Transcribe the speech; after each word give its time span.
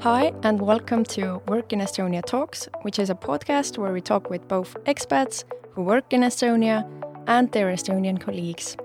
Hi, 0.00 0.32
and 0.42 0.60
welcome 0.60 1.02
to 1.04 1.40
Work 1.48 1.72
in 1.72 1.80
Estonia 1.80 2.22
Talks, 2.24 2.68
which 2.82 2.98
is 2.98 3.10
a 3.10 3.14
podcast 3.14 3.78
where 3.78 3.92
we 3.92 4.00
talk 4.00 4.30
with 4.30 4.46
both 4.46 4.76
expats 4.84 5.44
who 5.72 5.82
work 5.82 6.12
in 6.12 6.20
Estonia 6.20 6.86
and 7.26 7.50
their 7.50 7.72
Estonian 7.72 8.20
colleagues. 8.20 8.76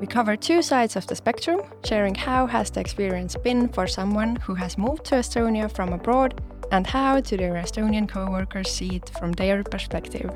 We 0.00 0.06
cover 0.06 0.34
two 0.34 0.62
sides 0.62 0.96
of 0.96 1.06
the 1.06 1.14
spectrum, 1.14 1.60
sharing 1.84 2.14
how 2.14 2.46
has 2.46 2.70
the 2.70 2.80
experience 2.80 3.36
been 3.36 3.68
for 3.68 3.86
someone 3.86 4.36
who 4.36 4.54
has 4.54 4.78
moved 4.78 5.04
to 5.04 5.16
Estonia 5.16 5.70
from 5.70 5.92
abroad 5.92 6.40
and 6.72 6.86
how 6.86 7.20
do 7.20 7.36
their 7.36 7.54
Estonian 7.54 8.08
co-workers 8.08 8.70
see 8.70 8.96
it 8.96 9.10
from 9.18 9.32
their 9.32 9.62
perspective. 9.62 10.32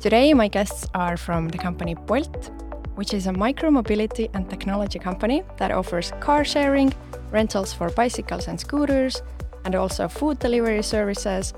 Today 0.00 0.34
my 0.34 0.48
guests 0.48 0.88
are 0.94 1.16
from 1.16 1.48
the 1.48 1.58
company 1.58 1.94
Bolt, 1.94 2.50
which 2.94 3.14
is 3.14 3.26
a 3.26 3.32
micro-mobility 3.32 4.28
and 4.34 4.48
technology 4.48 4.98
company 4.98 5.42
that 5.58 5.70
offers 5.70 6.12
car 6.20 6.44
sharing, 6.44 6.92
rentals 7.30 7.72
for 7.72 7.90
bicycles 7.90 8.48
and 8.48 8.58
scooters, 8.58 9.22
and 9.64 9.74
also 9.74 10.08
food 10.08 10.38
delivery 10.38 10.82
services. 10.82 11.54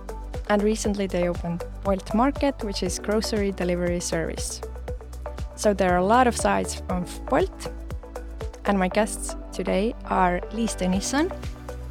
And 0.49 0.63
recently 0.63 1.07
they 1.07 1.29
opened 1.29 1.65
Bolt 1.83 2.15
Market, 2.15 2.63
which 2.63 2.83
is 2.83 2.99
grocery 2.99 3.53
delivery 3.53 4.01
service. 4.01 4.61
So 5.57 5.73
there 5.73 5.93
are 5.93 5.99
a 5.99 6.05
lot 6.05 6.27
of 6.27 6.37
sides 6.37 6.83
of 6.89 7.27
Bolt. 7.27 7.73
And 8.67 8.79
my 8.79 8.89
guests 8.89 9.37
today 9.53 9.95
are 10.07 10.41
Liis 10.53 10.77
Tõnisson, 10.77 11.31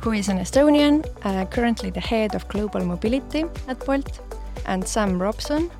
who 0.01 0.11
is 0.11 0.27
an 0.27 0.39
Estonian, 0.39 1.05
uh, 1.23 1.45
currently 1.45 1.89
the 1.89 1.99
head 1.99 2.35
of 2.35 2.47
global 2.47 2.83
mobility 2.83 3.45
at 3.67 3.85
Bolt, 3.85 4.19
and 4.65 4.87
Sam 4.87 5.21
Robson, 5.21 5.71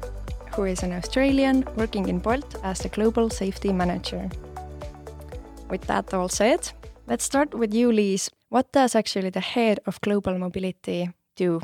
who 0.56 0.66
is 0.66 0.84
an 0.84 0.94
Australian 0.94 1.66
working 1.76 2.08
in 2.08 2.20
Bolt 2.20 2.56
as 2.64 2.80
the 2.80 2.90
global 2.90 3.30
safety 3.30 3.74
manager. 3.74 4.30
With 5.70 5.82
that 5.88 6.14
all 6.14 6.30
said, 6.30 6.72
let's 7.08 7.24
start 7.24 7.54
with 7.54 7.74
you, 7.74 7.90
Liis. 7.90 8.30
What 8.50 8.72
does 8.72 8.96
actually 8.96 9.32
the 9.32 9.40
head 9.40 9.80
of 9.86 10.00
global 10.02 10.38
mobility 10.38 11.10
do? 11.36 11.62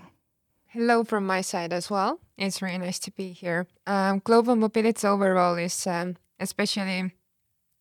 Hello 0.67 1.03
from 1.03 1.25
my 1.25 1.41
side 1.41 1.73
as 1.73 1.89
well. 1.89 2.19
It's 2.37 2.61
really 2.61 2.79
nice 2.79 2.99
to 2.99 3.11
be 3.11 3.31
here. 3.31 3.67
Um, 3.85 4.21
global 4.23 4.55
mobility 4.55 5.07
overall 5.07 5.55
is 5.55 5.85
um, 5.85 6.15
especially 6.39 7.13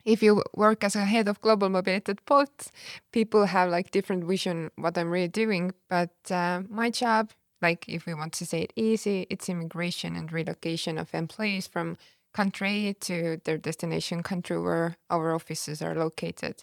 if 0.05 0.23
you 0.23 0.43
work 0.55 0.85
as 0.85 0.97
a 0.97 1.05
head 1.05 1.29
of 1.29 1.41
global 1.41 1.69
mobility 1.69 2.13
at 2.13 2.25
Bolt, 2.25 2.71
people 3.13 3.45
have 3.47 3.71
like 3.71 3.91
different 3.91 4.25
vision 4.25 4.71
what 4.77 4.97
I'm 4.97 5.11
really 5.11 5.29
doing. 5.29 5.73
But 5.89 6.15
uh, 6.31 6.63
my 6.69 6.91
job, 6.91 7.31
like 7.61 7.89
if 7.89 8.07
we 8.07 8.15
want 8.15 8.33
to 8.35 8.47
say 8.47 8.63
it 8.63 8.73
easy, 8.77 9.27
it's 9.31 9.49
immigration 9.49 10.17
and 10.17 10.33
relocation 10.33 10.99
of 10.99 11.15
employees 11.15 11.67
from 11.67 11.97
country 12.33 12.97
to 13.01 13.41
their 13.45 13.59
destination 13.59 14.23
country 14.23 14.61
where 14.61 14.97
our 15.11 15.35
offices 15.35 15.83
are 15.83 15.95
located. 15.95 16.63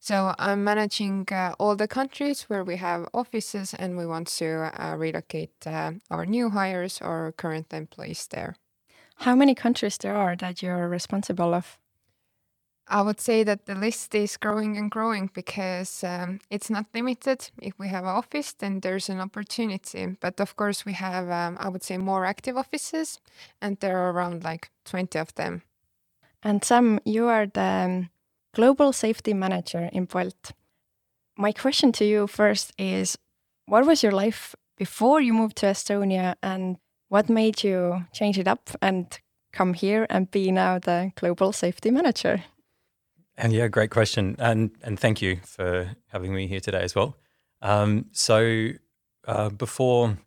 So 0.00 0.34
I'm 0.38 0.64
managing 0.64 1.28
uh, 1.30 1.54
all 1.58 1.76
the 1.76 1.86
countries 1.88 2.42
where 2.44 2.64
we 2.64 2.76
have 2.76 3.06
offices 3.12 3.74
and 3.74 3.98
we 3.98 4.06
want 4.06 4.28
to 4.38 4.70
uh, 4.82 4.96
relocate 4.96 5.66
uh, 5.66 5.92
our 6.10 6.24
new 6.24 6.50
hires 6.50 7.00
or 7.02 7.32
current 7.36 7.72
employees 7.72 8.26
there. 8.28 8.56
How 9.16 9.34
many 9.36 9.54
countries 9.54 9.98
there 9.98 10.16
are 10.16 10.36
that 10.36 10.62
you're 10.62 10.88
responsible 10.88 11.52
of? 11.54 11.78
I 12.90 13.02
would 13.02 13.20
say 13.20 13.44
that 13.44 13.66
the 13.66 13.76
list 13.76 14.14
is 14.16 14.36
growing 14.36 14.76
and 14.76 14.90
growing 14.90 15.30
because 15.32 16.02
um, 16.02 16.40
it's 16.50 16.68
not 16.68 16.86
limited. 16.92 17.48
If 17.62 17.78
we 17.78 17.86
have 17.86 18.02
an 18.02 18.10
office, 18.10 18.52
then 18.52 18.80
there's 18.80 19.08
an 19.08 19.20
opportunity. 19.20 20.16
But 20.20 20.40
of 20.40 20.56
course, 20.56 20.84
we 20.84 20.94
have, 20.94 21.30
um, 21.30 21.56
I 21.60 21.68
would 21.68 21.84
say, 21.84 21.98
more 21.98 22.24
active 22.24 22.56
offices, 22.56 23.20
and 23.62 23.78
there 23.78 23.96
are 23.96 24.10
around 24.10 24.42
like 24.42 24.70
20 24.86 25.18
of 25.20 25.32
them. 25.36 25.62
And 26.42 26.64
Sam, 26.64 26.98
you 27.04 27.28
are 27.28 27.46
the 27.46 27.60
um, 27.60 28.10
Global 28.54 28.92
Safety 28.92 29.34
Manager 29.34 29.88
in 29.92 30.06
Bolt. 30.06 30.52
My 31.36 31.52
question 31.52 31.92
to 31.92 32.04
you 32.04 32.26
first 32.26 32.72
is 32.76 33.16
what 33.66 33.86
was 33.86 34.02
your 34.02 34.12
life 34.12 34.56
before 34.76 35.20
you 35.20 35.32
moved 35.32 35.56
to 35.58 35.66
Estonia 35.66 36.34
and 36.42 36.76
what 37.08 37.28
made 37.28 37.62
you 37.62 38.06
change 38.12 38.36
it 38.36 38.48
up 38.48 38.70
and 38.82 39.20
come 39.52 39.74
here 39.74 40.06
and 40.10 40.30
be 40.30 40.50
now 40.50 40.78
the 40.80 41.12
Global 41.14 41.52
Safety 41.52 41.90
Manager? 41.90 42.44
And 43.36 43.52
yeah, 43.52 43.68
great 43.68 43.90
question. 43.90 44.36
And, 44.38 44.70
and 44.82 44.98
thank 44.98 45.22
you 45.22 45.36
for 45.44 45.96
having 46.08 46.34
me 46.34 46.46
here 46.46 46.60
today 46.60 46.82
as 46.82 46.94
well. 46.94 47.16
Um, 47.62 48.06
so 48.12 48.68
uh, 49.26 49.48
before 49.50 50.18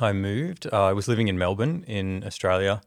I 0.00 0.12
moved, 0.12 0.66
uh, 0.72 0.84
I 0.84 0.92
was 0.92 1.08
living 1.08 1.28
in 1.28 1.38
Melbourne 1.38 1.84
in 1.86 2.24
Australia. 2.24 2.80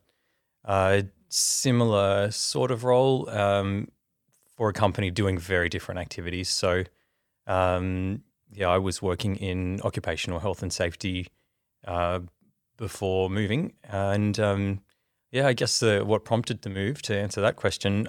Uh, 0.66 1.04
similar 1.30 2.32
sort 2.32 2.72
of 2.72 2.84
role. 2.84 3.30
Um, 3.30 3.88
for 4.60 4.68
a 4.68 4.74
company 4.74 5.10
doing 5.10 5.38
very 5.38 5.70
different 5.70 6.02
activities. 6.02 6.50
So, 6.50 6.84
um, 7.48 8.24
yeah, 8.52 8.68
I 8.68 8.78
was 8.78 9.02
working 9.02 9.38
in 9.38 9.80
occupational 9.86 10.40
health 10.40 10.62
and 10.62 10.74
safety 10.74 11.28
uh, 11.88 12.20
before 12.76 13.30
moving, 13.30 13.72
and 13.86 14.38
um, 14.38 14.82
yeah, 15.32 15.48
I 15.48 15.54
guess 15.54 15.80
the, 15.80 16.04
what 16.06 16.26
prompted 16.26 16.64
the 16.64 16.70
move 16.70 17.02
to 17.04 17.18
answer 17.18 17.40
that 17.40 17.56
question. 17.56 18.06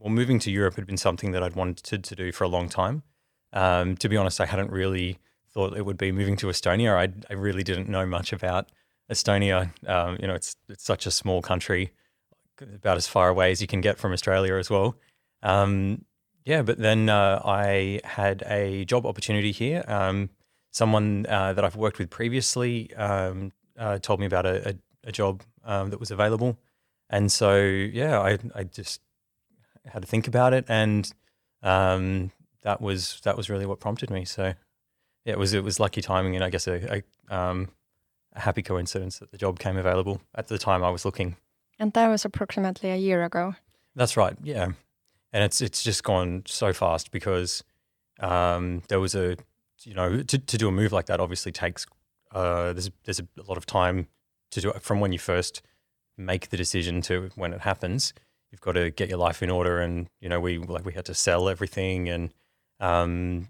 Well, 0.00 0.10
moving 0.10 0.38
to 0.40 0.50
Europe 0.50 0.76
had 0.76 0.86
been 0.86 0.96
something 0.96 1.32
that 1.32 1.42
I'd 1.42 1.54
wanted 1.54 2.02
to 2.02 2.16
do 2.16 2.32
for 2.32 2.44
a 2.44 2.48
long 2.48 2.70
time. 2.70 3.02
Um, 3.52 3.96
to 3.98 4.08
be 4.08 4.16
honest, 4.16 4.40
I 4.40 4.46
hadn't 4.46 4.70
really 4.70 5.18
thought 5.52 5.76
it 5.76 5.84
would 5.84 5.98
be 5.98 6.10
moving 6.10 6.36
to 6.38 6.46
Estonia. 6.46 6.96
I, 6.96 7.12
I 7.28 7.34
really 7.36 7.62
didn't 7.62 7.86
know 7.86 8.06
much 8.06 8.32
about 8.32 8.70
Estonia. 9.12 9.72
Um, 9.86 10.16
you 10.18 10.26
know, 10.26 10.34
it's 10.34 10.56
it's 10.70 10.84
such 10.84 11.04
a 11.04 11.10
small 11.10 11.42
country, 11.42 11.92
about 12.74 12.96
as 12.96 13.06
far 13.06 13.28
away 13.28 13.50
as 13.50 13.60
you 13.60 13.66
can 13.66 13.82
get 13.82 13.98
from 13.98 14.12
Australia 14.12 14.54
as 14.54 14.70
well. 14.70 14.96
Um, 15.42 16.06
yeah, 16.46 16.62
but 16.62 16.78
then 16.78 17.10
uh, 17.10 17.42
I 17.44 18.00
had 18.04 18.42
a 18.46 18.86
job 18.86 19.04
opportunity 19.04 19.52
here. 19.52 19.84
Um, 19.86 20.30
someone 20.70 21.26
uh, 21.28 21.52
that 21.52 21.62
I've 21.62 21.76
worked 21.76 21.98
with 21.98 22.08
previously 22.08 22.94
um, 22.94 23.52
uh, 23.78 23.98
told 23.98 24.18
me 24.20 24.24
about 24.24 24.46
a, 24.46 24.70
a, 24.70 24.74
a 25.08 25.12
job 25.12 25.42
um, 25.62 25.90
that 25.90 26.00
was 26.00 26.10
available, 26.10 26.58
and 27.10 27.30
so 27.30 27.58
yeah, 27.58 28.18
I 28.18 28.38
I 28.54 28.64
just 28.64 29.02
had 29.86 30.02
to 30.02 30.08
think 30.08 30.28
about 30.28 30.52
it, 30.52 30.64
and 30.68 31.10
um, 31.62 32.32
that 32.62 32.80
was 32.80 33.20
that 33.24 33.36
was 33.36 33.48
really 33.48 33.66
what 33.66 33.80
prompted 33.80 34.10
me. 34.10 34.24
So 34.24 34.54
yeah, 35.24 35.32
it 35.32 35.38
was 35.38 35.52
it 35.54 35.64
was 35.64 35.80
lucky 35.80 36.02
timing, 36.02 36.34
and 36.34 36.44
I 36.44 36.50
guess 36.50 36.66
a, 36.66 37.02
a, 37.30 37.34
um, 37.34 37.68
a 38.34 38.40
happy 38.40 38.62
coincidence 38.62 39.18
that 39.18 39.30
the 39.30 39.38
job 39.38 39.58
came 39.58 39.76
available 39.76 40.20
at 40.34 40.48
the 40.48 40.58
time 40.58 40.84
I 40.84 40.90
was 40.90 41.04
looking. 41.04 41.36
And 41.78 41.92
that 41.94 42.08
was 42.08 42.24
approximately 42.24 42.90
a 42.90 42.96
year 42.96 43.24
ago. 43.24 43.54
That's 43.96 44.16
right. 44.16 44.36
Yeah 44.42 44.72
and 45.32 45.44
it's 45.44 45.60
it's 45.60 45.82
just 45.82 46.02
gone 46.02 46.42
so 46.46 46.72
fast 46.72 47.10
because 47.10 47.62
um, 48.20 48.82
there 48.88 49.00
was 49.00 49.14
a 49.14 49.36
you 49.82 49.94
know 49.94 50.22
to, 50.22 50.38
to 50.38 50.58
do 50.58 50.68
a 50.68 50.72
move 50.72 50.92
like 50.92 51.06
that 51.06 51.20
obviously 51.20 51.52
takes 51.52 51.86
uh, 52.32 52.72
there's 52.72 52.90
there's 53.04 53.20
a 53.20 53.26
lot 53.46 53.56
of 53.56 53.66
time 53.66 54.08
to 54.50 54.60
do 54.60 54.70
it 54.70 54.82
from 54.82 55.00
when 55.00 55.12
you 55.12 55.18
first 55.18 55.62
make 56.16 56.50
the 56.50 56.56
decision 56.56 57.00
to 57.02 57.30
when 57.34 57.52
it 57.52 57.60
happens. 57.60 58.12
You've 58.50 58.60
got 58.60 58.72
to 58.72 58.90
get 58.90 59.08
your 59.08 59.18
life 59.18 59.42
in 59.42 59.50
order, 59.50 59.80
and 59.80 60.08
you 60.20 60.28
know 60.28 60.40
we 60.40 60.58
like 60.58 60.84
we 60.84 60.92
had 60.92 61.04
to 61.06 61.14
sell 61.14 61.48
everything 61.48 62.08
and 62.08 62.32
um, 62.80 63.48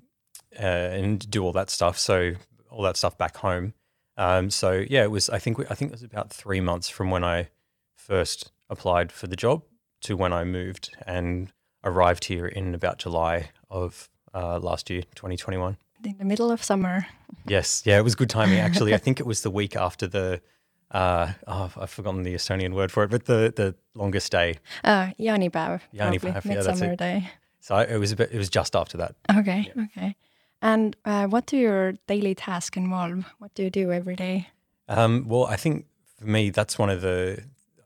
uh, 0.58 0.62
and 0.62 1.30
do 1.30 1.42
all 1.44 1.52
that 1.52 1.70
stuff. 1.70 1.98
So 1.98 2.34
all 2.70 2.82
that 2.82 2.96
stuff 2.96 3.16
back 3.16 3.36
home. 3.38 3.74
Um, 4.16 4.50
so 4.50 4.84
yeah, 4.88 5.02
it 5.04 5.10
was. 5.10 5.30
I 5.30 5.38
think 5.38 5.58
we, 5.58 5.64
I 5.70 5.74
think 5.74 5.90
it 5.90 5.94
was 5.94 6.02
about 6.02 6.30
three 6.30 6.60
months 6.60 6.88
from 6.88 7.10
when 7.10 7.24
I 7.24 7.48
first 7.96 8.52
applied 8.68 9.10
for 9.12 9.26
the 9.26 9.36
job 9.36 9.62
to 10.02 10.16
when 10.16 10.32
I 10.32 10.44
moved, 10.44 10.94
and 11.06 11.52
arrived 11.84 12.24
here 12.24 12.46
in 12.46 12.74
about 12.74 12.98
July 12.98 13.50
of 13.70 14.08
uh, 14.34 14.58
last 14.58 14.90
year, 14.90 15.02
2021. 15.14 15.76
In 16.04 16.16
the 16.18 16.24
middle 16.24 16.50
of 16.50 16.62
summer. 16.62 17.06
Yes, 17.46 17.82
yeah, 17.84 17.98
it 17.98 18.02
was 18.02 18.14
good 18.14 18.30
timing 18.30 18.58
actually. 18.58 18.94
I 18.94 18.96
think 19.04 19.20
it 19.20 19.26
was 19.26 19.42
the 19.42 19.50
week 19.50 19.76
after 19.76 20.06
the 20.06 20.40
uh, 20.90 21.32
oh, 21.46 21.70
I've 21.76 21.90
forgotten 21.90 22.22
the 22.22 22.34
Estonian 22.34 22.74
word 22.74 22.90
for 22.90 23.04
it, 23.04 23.10
but 23.10 23.26
the 23.26 23.52
the 23.54 23.74
longest 23.94 24.32
day. 24.32 24.58
Uh, 24.84 25.10
jaanipäev. 25.18 25.80
Jaanipäev, 25.94 26.44
yeah, 26.44 26.62
that's 26.62 26.80
it. 26.80 26.98
Day. 26.98 27.30
So 27.60 27.76
it 27.76 27.98
was 27.98 28.12
a 28.12 28.16
bit, 28.16 28.30
it 28.32 28.38
was 28.38 28.48
just 28.48 28.74
after 28.74 28.96
that. 28.98 29.14
Okay, 29.36 29.70
yeah. 29.74 29.84
okay. 29.84 30.16
And 30.62 30.96
uh, 31.04 31.26
what 31.26 31.46
do 31.46 31.56
your 31.56 31.92
daily 32.06 32.34
tasks 32.34 32.76
involve? 32.76 33.24
What 33.38 33.54
do 33.54 33.62
you 33.62 33.70
do 33.70 33.92
every 33.92 34.16
day? 34.16 34.48
Um, 34.88 35.26
well, 35.28 35.44
I 35.44 35.56
think 35.56 35.86
for 36.18 36.26
me, 36.26 36.50
that's 36.50 36.78
one 36.78 36.90
of 36.90 37.00
the. 37.00 37.42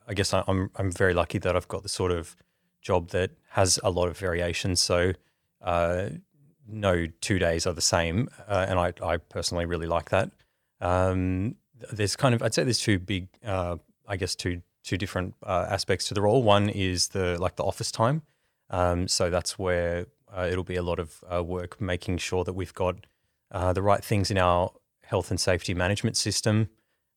I 0.06 0.14
guess 0.14 0.34
I'm 0.34 0.70
I'm 0.76 0.92
very 0.92 1.14
lucky 1.14 1.38
that 1.38 1.56
I've 1.56 1.68
got 1.68 1.82
the 1.82 1.88
sort 1.88 2.12
of 2.12 2.36
job 2.82 3.08
that 3.10 3.30
has 3.50 3.78
a 3.82 3.90
lot 3.90 4.08
of 4.08 4.18
variation. 4.18 4.76
So 4.76 5.12
uh, 5.62 6.08
no 6.68 7.06
two 7.20 7.38
days 7.38 7.66
are 7.66 7.72
the 7.72 7.80
same, 7.80 8.28
uh, 8.46 8.66
and 8.68 8.78
I, 8.78 8.92
I, 9.02 9.16
personally 9.16 9.64
really 9.64 9.86
like 9.86 10.10
that. 10.10 10.30
Um, 10.80 11.56
there's 11.92 12.16
kind 12.16 12.34
of 12.34 12.42
I'd 12.42 12.54
say 12.54 12.64
there's 12.64 12.80
two 12.80 12.98
big, 12.98 13.28
uh, 13.44 13.76
I 14.06 14.16
guess 14.16 14.34
two 14.34 14.62
two 14.82 14.96
different 14.96 15.34
uh, 15.42 15.66
aspects 15.68 16.08
to 16.08 16.14
the 16.14 16.22
role. 16.22 16.42
One 16.42 16.68
is 16.68 17.08
the 17.08 17.38
like 17.38 17.56
the 17.56 17.64
office 17.64 17.90
time. 17.90 18.22
Um, 18.70 19.08
so 19.08 19.30
that's 19.30 19.58
where 19.58 20.06
uh, 20.34 20.48
it'll 20.50 20.64
be 20.64 20.76
a 20.76 20.82
lot 20.82 20.98
of 20.98 21.22
uh, 21.32 21.42
work 21.42 21.80
making 21.80 22.18
sure 22.18 22.44
that 22.44 22.54
we've 22.54 22.74
got 22.74 23.06
the 23.50 23.82
right 23.82 24.02
things 24.02 24.30
in 24.32 24.38
our 24.38 24.72
health 25.04 25.30
and 25.30 25.38
safety 25.40 25.74
management 25.74 26.16
system. 26.16 26.68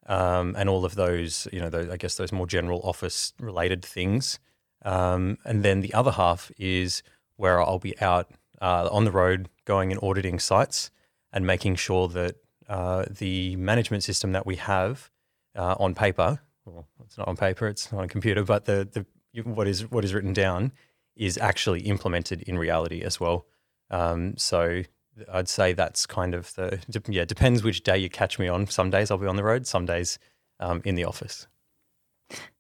Um, 0.06 0.56
and 0.58 0.70
all 0.70 0.86
of 0.86 0.96
those, 0.96 1.48
you 1.52 1.60
know, 1.60 1.70
those, 1.70 1.90
I 1.90 1.98
guess 1.98 2.16
those 2.16 2.32
more 2.32 2.48
general 2.48 2.80
office 2.84 3.34
related 3.40 3.84
things. 3.84 4.40
Um, 4.84 5.38
and 5.44 5.64
then 5.64 5.82
the 5.82 5.94
other 5.94 6.12
half 6.12 6.50
is 6.58 7.04
where 7.36 7.62
I'll 7.62 7.80
be 7.80 8.00
out 8.00 8.32
uh, 8.62 8.88
on 8.92 9.04
the 9.04 9.12
road 9.12 9.50
going 9.66 9.92
and 9.92 10.02
auditing 10.02 10.40
sites 10.40 10.92
and 11.34 11.46
making 11.46 11.76
sure 11.76 12.08
that 12.08 12.36
uh, 12.68 13.06
the 13.10 13.56
management 13.56 14.04
system 14.04 14.32
that 14.34 14.46
we 14.46 14.56
have 14.58 15.10
uh, 15.56 15.76
on 15.80 15.96
paper, 15.96 16.40
well, 16.66 16.88
it's 17.06 17.18
not 17.18 17.28
on 17.28 17.38
paper, 17.38 17.68
it's 17.68 17.92
not 17.92 18.00
on 18.00 18.06
a 18.06 18.10
computer, 18.10 18.44
but 18.44 18.66
the, 18.66 18.88
the 18.92 19.06
what 19.44 19.68
is 19.68 19.90
what 19.92 20.04
is 20.04 20.14
written 20.14 20.34
down 20.34 20.72
is 21.16 21.38
actually 21.38 21.82
implemented 21.82 22.42
in 22.44 22.58
reality 22.58 23.02
as 23.02 23.20
well. 23.20 23.46
Um, 23.90 24.36
so 24.38 24.84
I'd 25.32 25.50
say 25.50 25.74
that's 25.74 26.06
kind 26.06 26.34
of 26.34 26.54
the 26.56 26.80
yeah 27.08 27.26
depends 27.26 27.64
which 27.64 27.84
day 27.84 27.98
you 27.98 28.10
catch 28.10 28.40
me 28.40 28.48
on. 28.48 28.68
Some 28.68 28.90
days 28.90 29.12
I'll 29.12 29.18
be 29.18 29.28
on 29.28 29.36
the 29.36 29.44
road, 29.44 29.66
some 29.66 29.86
days 29.86 30.20
um, 30.60 30.82
in 30.86 30.96
the 30.96 31.06
office. 31.06 31.48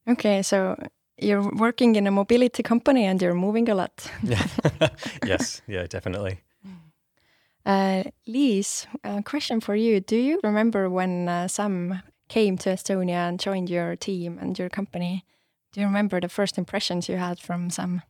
Okay, 0.08 0.42
so 0.42 0.78
you're 1.18 1.50
working 1.56 1.96
in 1.96 2.08
a 2.08 2.12
mobility 2.12 2.64
company 2.64 3.06
and 3.06 3.22
you're 3.22 3.34
moving 3.34 3.70
a 3.70 3.76
lot. 3.76 4.12
yeah. 4.24 4.48
yes. 5.26 5.62
Yeah. 5.68 5.88
Definitely. 5.88 6.40
Uh, 7.68 8.06
Liis, 8.26 8.88
a 9.04 9.22
question 9.22 9.60
for 9.60 9.76
you. 9.76 10.00
Do 10.00 10.16
you 10.16 10.40
remember 10.42 10.90
when 10.90 11.28
uh, 11.28 11.50
Sam 11.50 12.02
came 12.30 12.58
to 12.60 12.70
Estonia 12.70 13.28
and 13.28 13.38
joined 13.38 13.70
your 13.70 13.98
team 13.98 14.40
and 14.40 14.58
your 14.58 14.70
company? 14.70 15.26
Do 15.74 15.82
you 15.82 15.86
remember 15.86 16.22
the 16.22 16.30
first 16.30 16.58
impressions 16.58 17.10
you 17.10 17.18
had 17.18 17.40
from 17.40 17.70
Sam? 17.70 18.04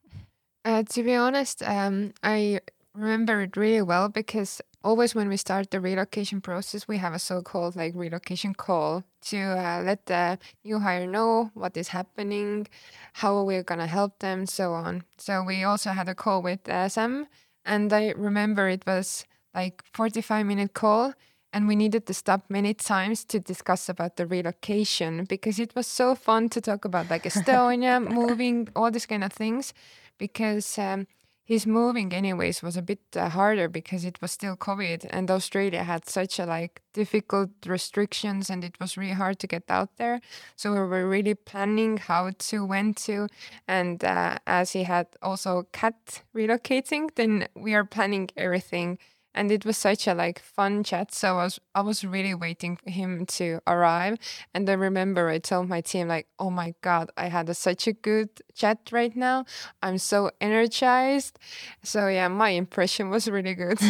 Uh, 0.64 0.84
to 0.84 1.02
be 1.02 1.16
honest, 1.16 1.64
um, 1.64 2.14
I 2.22 2.60
remember 2.94 3.42
it 3.42 3.58
really 3.58 3.82
well 3.82 4.10
because 4.10 4.62
always 4.84 5.16
when 5.16 5.28
we 5.28 5.38
start 5.38 5.72
the 5.72 5.82
relocation 5.82 6.40
process, 6.40 6.88
we 6.88 7.00
have 7.00 7.16
a 7.16 7.20
so-called 7.20 7.76
like 7.76 7.96
relocation 7.96 8.54
call 8.54 9.06
to 9.22 9.38
uh, 9.38 9.82
let 9.84 10.06
the 10.06 10.38
new 10.64 10.78
hire 10.78 11.08
know 11.08 11.50
what 11.56 11.76
is 11.76 11.88
happening, 11.88 12.68
how 13.14 13.42
we're 13.42 13.64
gonna 13.64 13.88
help 13.88 14.20
them, 14.20 14.46
so 14.46 14.74
on. 14.74 15.04
So 15.18 15.42
we 15.42 15.64
also 15.64 15.90
had 15.90 16.08
a 16.08 16.14
call 16.14 16.44
with 16.44 16.70
uh, 16.70 16.90
Sam, 16.90 17.26
and 17.66 17.92
I 17.92 18.12
remember 18.12 18.70
it 18.70 18.86
was 18.86 19.26
like 19.58 19.84
45 19.94 20.46
minute 20.46 20.74
call 20.74 21.14
and 21.52 21.68
we 21.68 21.76
needed 21.76 22.06
to 22.06 22.14
stop 22.14 22.42
many 22.50 22.74
times 22.74 23.26
to 23.26 23.40
discuss 23.40 23.90
about 23.90 24.16
the 24.18 24.28
relocation 24.28 25.26
because 25.26 25.60
it 25.60 25.74
was 25.76 25.88
so 25.88 26.14
fun 26.14 26.48
to 26.50 26.62
talk 26.62 26.86
about 26.86 27.10
like 27.10 27.24
Estonia 27.32 27.96
moving 28.00 28.68
all 28.76 28.92
these 28.92 29.08
kind 29.08 29.24
of 29.24 29.34
things 29.34 29.74
because 30.20 30.78
um, 30.78 31.08
his 31.44 31.66
moving 31.66 32.14
anyways 32.14 32.62
was 32.62 32.76
a 32.78 32.82
bit 32.82 33.00
uh, 33.16 33.30
harder 33.30 33.68
because 33.70 34.04
it 34.04 34.22
was 34.22 34.32
still 34.32 34.56
covid 34.58 35.08
and 35.10 35.32
australia 35.32 35.82
had 35.84 36.08
such 36.08 36.40
a 36.40 36.46
like 36.46 36.82
difficult 36.94 37.50
restrictions 37.66 38.50
and 38.52 38.64
it 38.64 38.76
was 38.82 38.98
really 38.98 39.14
hard 39.14 39.40
to 39.40 39.48
get 39.48 39.64
out 39.70 39.92
there. 39.98 40.20
So 40.56 40.74
we 40.74 40.80
were 40.80 41.08
really 41.08 41.36
planning 41.36 41.98
how 41.98 42.32
to 42.50 42.66
when 42.66 42.94
to 43.06 43.28
and 43.68 44.04
uh, 44.04 44.38
as 44.46 44.74
he 44.74 44.84
had 44.84 45.08
also 45.22 45.68
cat 45.72 46.22
relocating 46.36 47.04
then 47.16 47.48
we 47.56 47.74
are 47.74 47.86
planning 47.86 48.30
everything 48.36 48.98
and 49.38 49.52
it 49.52 49.66
was 49.66 49.78
such 49.78 50.08
a 50.08 50.14
like 50.14 50.40
fun 50.40 50.84
chat 50.84 51.14
so 51.14 51.38
i 51.38 51.44
was 51.44 51.60
i 51.76 51.82
was 51.82 52.04
really 52.04 52.34
waiting 52.34 52.76
for 52.76 52.90
him 52.90 53.26
to 53.26 53.60
arrive 53.68 54.18
and 54.54 54.70
i 54.70 54.74
remember 54.74 55.30
i 55.30 55.38
told 55.38 55.70
my 55.70 55.82
team 55.82 56.08
like 56.08 56.28
oh 56.40 56.50
my 56.50 56.74
god 56.82 57.10
i 57.18 57.28
had 57.28 57.48
a, 57.48 57.54
such 57.54 57.88
a 57.88 57.94
good 57.94 58.30
chat 58.58 58.80
right 58.92 59.16
now. 59.16 59.46
I'm 59.82 59.98
so 59.98 60.32
energized. 60.42 61.40
So 61.84 62.08
yeah 62.08 62.28
my 62.28 62.50
impression 62.50 63.10
was 63.10 63.30
really 63.30 63.56
good. 63.56 63.80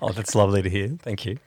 Oh 0.00 0.12
that's 0.12 0.36
lovely 0.36 0.62
to 0.62 0.70
hear. 0.70 0.96
Thank 1.00 1.26
you. 1.26 1.38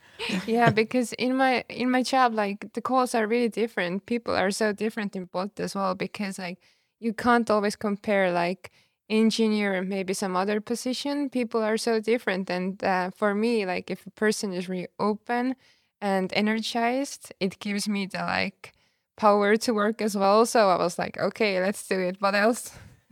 Yeah 0.45 0.69
because 0.69 1.13
in 1.13 1.37
my 1.37 1.63
in 1.69 1.89
my 1.89 2.03
job 2.03 2.33
like 2.33 2.73
the 2.73 2.81
calls 2.81 3.15
are 3.15 3.27
really 3.27 3.49
different. 3.49 4.05
People 4.05 4.35
are 4.35 4.51
so 4.51 4.73
different 4.73 5.15
in 5.15 5.25
both 5.25 5.57
as 5.59 5.73
well 5.75 5.95
because 5.95 6.37
like 6.39 6.59
you 6.99 7.13
can't 7.13 7.49
always 7.49 7.75
compare 7.77 8.31
like 8.31 8.71
engineer 9.09 9.81
maybe 9.83 10.13
some 10.13 10.35
other 10.35 10.59
position 10.59 11.29
people 11.29 11.61
are 11.61 11.77
so 11.77 11.99
different 11.99 12.49
and 12.49 12.83
uh, 12.83 13.11
for 13.11 13.35
me 13.35 13.65
like 13.65 13.91
if 13.91 14.05
a 14.07 14.11
person 14.11 14.51
is 14.53 14.67
really 14.67 14.87
open 14.99 15.55
and 16.01 16.31
energized 16.33 17.31
it 17.39 17.59
gives 17.59 17.87
me 17.87 18.05
the 18.07 18.17
like 18.17 18.73
power 19.17 19.55
to 19.55 19.73
work 19.73 20.01
as 20.01 20.15
well. 20.17 20.45
So 20.45 20.69
i 20.69 20.77
was 20.77 20.97
like 20.99 21.17
okay 21.19 21.61
let's 21.61 21.87
do 21.87 21.99
it. 21.99 22.17
What 22.19 22.35
else? 22.35 22.77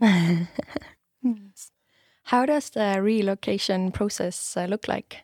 How 2.24 2.46
does 2.46 2.70
the 2.70 3.00
relocation 3.02 3.92
process 3.92 4.56
uh, 4.56 4.64
look 4.64 4.88
like 4.88 5.18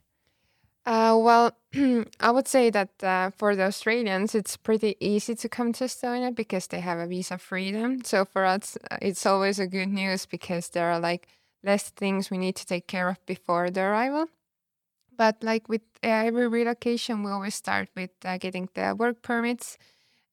uh, 0.86 1.16
well, 1.20 1.56
I 2.20 2.30
would 2.30 2.48
say 2.48 2.70
that 2.70 2.90
uh, 3.02 3.30
for 3.36 3.54
the 3.54 3.64
Australians, 3.64 4.34
it's 4.34 4.56
pretty 4.56 4.96
easy 5.00 5.34
to 5.36 5.48
come 5.48 5.72
to 5.74 5.84
Estonia 5.84 6.34
because 6.34 6.66
they 6.66 6.80
have 6.80 6.98
a 6.98 7.06
visa 7.06 7.38
freedom. 7.38 8.02
So 8.04 8.24
for 8.24 8.44
us, 8.44 8.76
uh, 8.90 8.96
it's 9.02 9.26
always 9.26 9.58
a 9.58 9.66
good 9.66 9.88
news 9.88 10.26
because 10.26 10.70
there 10.70 10.90
are 10.90 10.98
like 10.98 11.28
less 11.62 11.90
things 11.90 12.30
we 12.30 12.38
need 12.38 12.56
to 12.56 12.66
take 12.66 12.86
care 12.86 13.08
of 13.08 13.24
before 13.26 13.70
the 13.70 13.82
arrival. 13.82 14.26
But 15.16 15.42
like 15.42 15.68
with 15.68 15.82
every 16.02 16.48
relocation, 16.48 17.22
we 17.22 17.30
always 17.30 17.54
start 17.54 17.90
with 17.96 18.10
uh, 18.24 18.38
getting 18.38 18.68
the 18.74 18.94
work 18.98 19.22
permits 19.22 19.78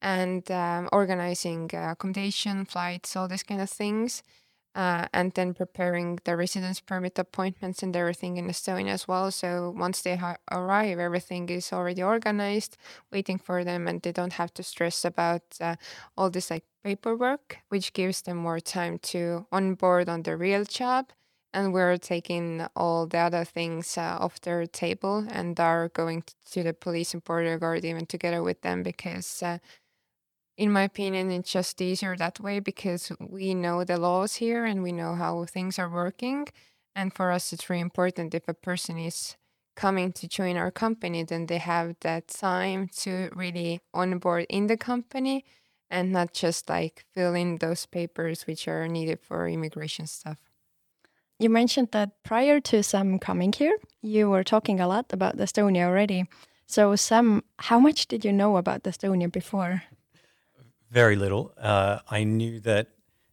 and 0.02 0.50
um, 0.50 0.88
organizing 0.92 1.70
uh, 1.74 1.92
accommodation, 1.92 2.64
flights, 2.64 3.16
all 3.16 3.28
these 3.28 3.42
kind 3.44 3.60
of 3.60 3.70
things 3.70 4.22
uh, 4.78 5.08
and 5.12 5.32
then 5.34 5.54
preparing 5.54 6.20
the 6.24 6.36
residence 6.36 6.80
permit 6.80 7.18
appointments 7.18 7.82
and 7.82 7.96
everything 7.96 8.36
in 8.36 8.46
Estonia 8.46 8.90
as 8.90 9.08
well. 9.08 9.32
So 9.32 9.74
once 9.76 10.02
they 10.02 10.14
ha- 10.14 10.36
arrive, 10.52 11.00
everything 11.00 11.48
is 11.48 11.72
already 11.72 12.00
organized, 12.00 12.76
waiting 13.12 13.38
for 13.38 13.64
them, 13.64 13.88
and 13.88 14.00
they 14.00 14.12
don't 14.12 14.34
have 14.34 14.54
to 14.54 14.62
stress 14.62 15.04
about 15.04 15.42
uh, 15.60 15.74
all 16.16 16.30
this 16.30 16.48
like 16.48 16.64
paperwork, 16.84 17.58
which 17.70 17.92
gives 17.92 18.22
them 18.22 18.36
more 18.36 18.60
time 18.60 18.98
to 18.98 19.46
onboard 19.50 20.08
on 20.08 20.22
the 20.22 20.36
real 20.36 20.64
job. 20.64 21.10
And 21.52 21.72
we're 21.72 21.96
taking 21.96 22.66
all 22.76 23.06
the 23.06 23.18
other 23.18 23.44
things 23.44 23.98
uh, 23.98 24.18
off 24.20 24.40
their 24.42 24.66
table 24.66 25.26
and 25.30 25.58
are 25.58 25.88
going 25.88 26.22
to 26.52 26.62
the 26.62 26.74
police 26.74 27.14
and 27.14 27.24
border 27.24 27.58
guard 27.58 27.84
even 27.84 28.06
together 28.06 28.42
with 28.44 28.60
them 28.60 28.84
because 28.84 29.42
uh, 29.42 29.58
in 30.58 30.72
my 30.72 30.82
opinion, 30.82 31.30
it's 31.30 31.52
just 31.52 31.80
easier 31.80 32.16
that 32.16 32.40
way 32.40 32.58
because 32.58 33.12
we 33.20 33.54
know 33.54 33.84
the 33.84 33.96
laws 33.96 34.34
here 34.34 34.64
and 34.64 34.82
we 34.82 34.90
know 34.90 35.14
how 35.14 35.44
things 35.44 35.78
are 35.78 35.88
working. 35.88 36.48
And 36.96 37.14
for 37.14 37.30
us, 37.30 37.52
it's 37.52 37.70
really 37.70 37.80
important 37.80 38.34
if 38.34 38.48
a 38.48 38.54
person 38.54 38.98
is 38.98 39.36
coming 39.76 40.10
to 40.10 40.26
join 40.26 40.56
our 40.56 40.72
company, 40.72 41.22
then 41.22 41.46
they 41.46 41.58
have 41.58 41.94
that 42.00 42.26
time 42.26 42.88
to 42.96 43.30
really 43.36 43.80
onboard 43.94 44.46
in 44.50 44.66
the 44.66 44.76
company 44.76 45.44
and 45.88 46.10
not 46.10 46.34
just 46.34 46.68
like 46.68 47.04
fill 47.14 47.34
in 47.34 47.58
those 47.58 47.86
papers 47.86 48.44
which 48.48 48.66
are 48.66 48.88
needed 48.88 49.20
for 49.20 49.48
immigration 49.48 50.08
stuff. 50.08 50.38
You 51.38 51.50
mentioned 51.50 51.90
that 51.92 52.24
prior 52.24 52.58
to 52.62 52.82
Sam 52.82 53.20
coming 53.20 53.52
here, 53.52 53.78
you 54.02 54.28
were 54.28 54.42
talking 54.42 54.80
a 54.80 54.88
lot 54.88 55.12
about 55.12 55.36
Estonia 55.36 55.86
already. 55.86 56.24
So, 56.66 56.96
Sam, 56.96 57.44
how 57.60 57.78
much 57.78 58.08
did 58.08 58.24
you 58.24 58.32
know 58.32 58.56
about 58.56 58.82
Estonia 58.82 59.30
before? 59.30 59.84
Very 60.90 61.16
little. 61.16 61.52
Uh, 61.58 61.98
I 62.08 62.24
knew 62.24 62.60
that 62.60 62.88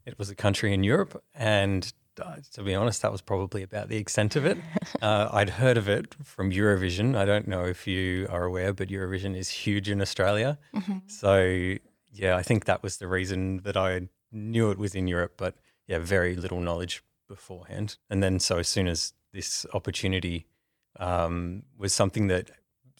it 0.06 0.20
was 0.20 0.30
a 0.30 0.36
country 0.36 0.74
in 0.74 0.84
Europe, 0.84 1.24
and 1.34 1.92
uh, 2.22 2.36
to 2.54 2.64
be 2.64 2.76
honest, 2.76 3.02
that 3.02 3.12
was 3.12 3.22
probably 3.22 3.64
about 3.64 3.90
the 3.90 3.98
extent 3.98 4.36
of 4.36 4.46
it. 4.46 4.58
Uh, 5.02 5.30
I'd 5.34 5.50
heard 5.50 5.78
of 5.78 5.90
it 5.90 6.16
from 6.24 6.52
Eurovision. 6.52 7.16
I 7.16 7.26
don't 7.26 7.48
know 7.48 7.66
if 7.66 7.86
you 7.86 8.28
are 8.32 8.46
aware, 8.46 8.74
but 8.74 8.88
Eurovision 8.88 9.36
is 9.36 9.50
huge 9.50 9.90
in 9.90 10.02
Australia. 10.02 10.58
Mm-hmm. 10.74 11.00
So, 11.08 11.76
yeah, 12.12 12.38
I 12.38 12.42
think 12.42 12.66
that 12.66 12.82
was 12.82 12.98
the 12.98 13.08
reason 13.08 13.58
that 13.64 13.76
I 13.76 14.08
knew 14.32 14.72
it 14.72 14.78
was 14.78 14.96
in 14.96 15.08
Europe, 15.08 15.34
but 15.38 15.56
yeah, 15.86 16.00
very 16.00 16.36
little 16.36 16.60
knowledge 16.60 17.04
beforehand. 17.28 17.98
And 18.10 18.24
then, 18.24 18.40
so 18.40 18.58
as 18.60 18.68
soon 18.68 18.88
as 18.88 19.14
this 19.34 19.66
opportunity 19.74 20.48
um, 21.00 21.64
was 21.78 21.94
something 21.94 22.28
that 22.28 22.52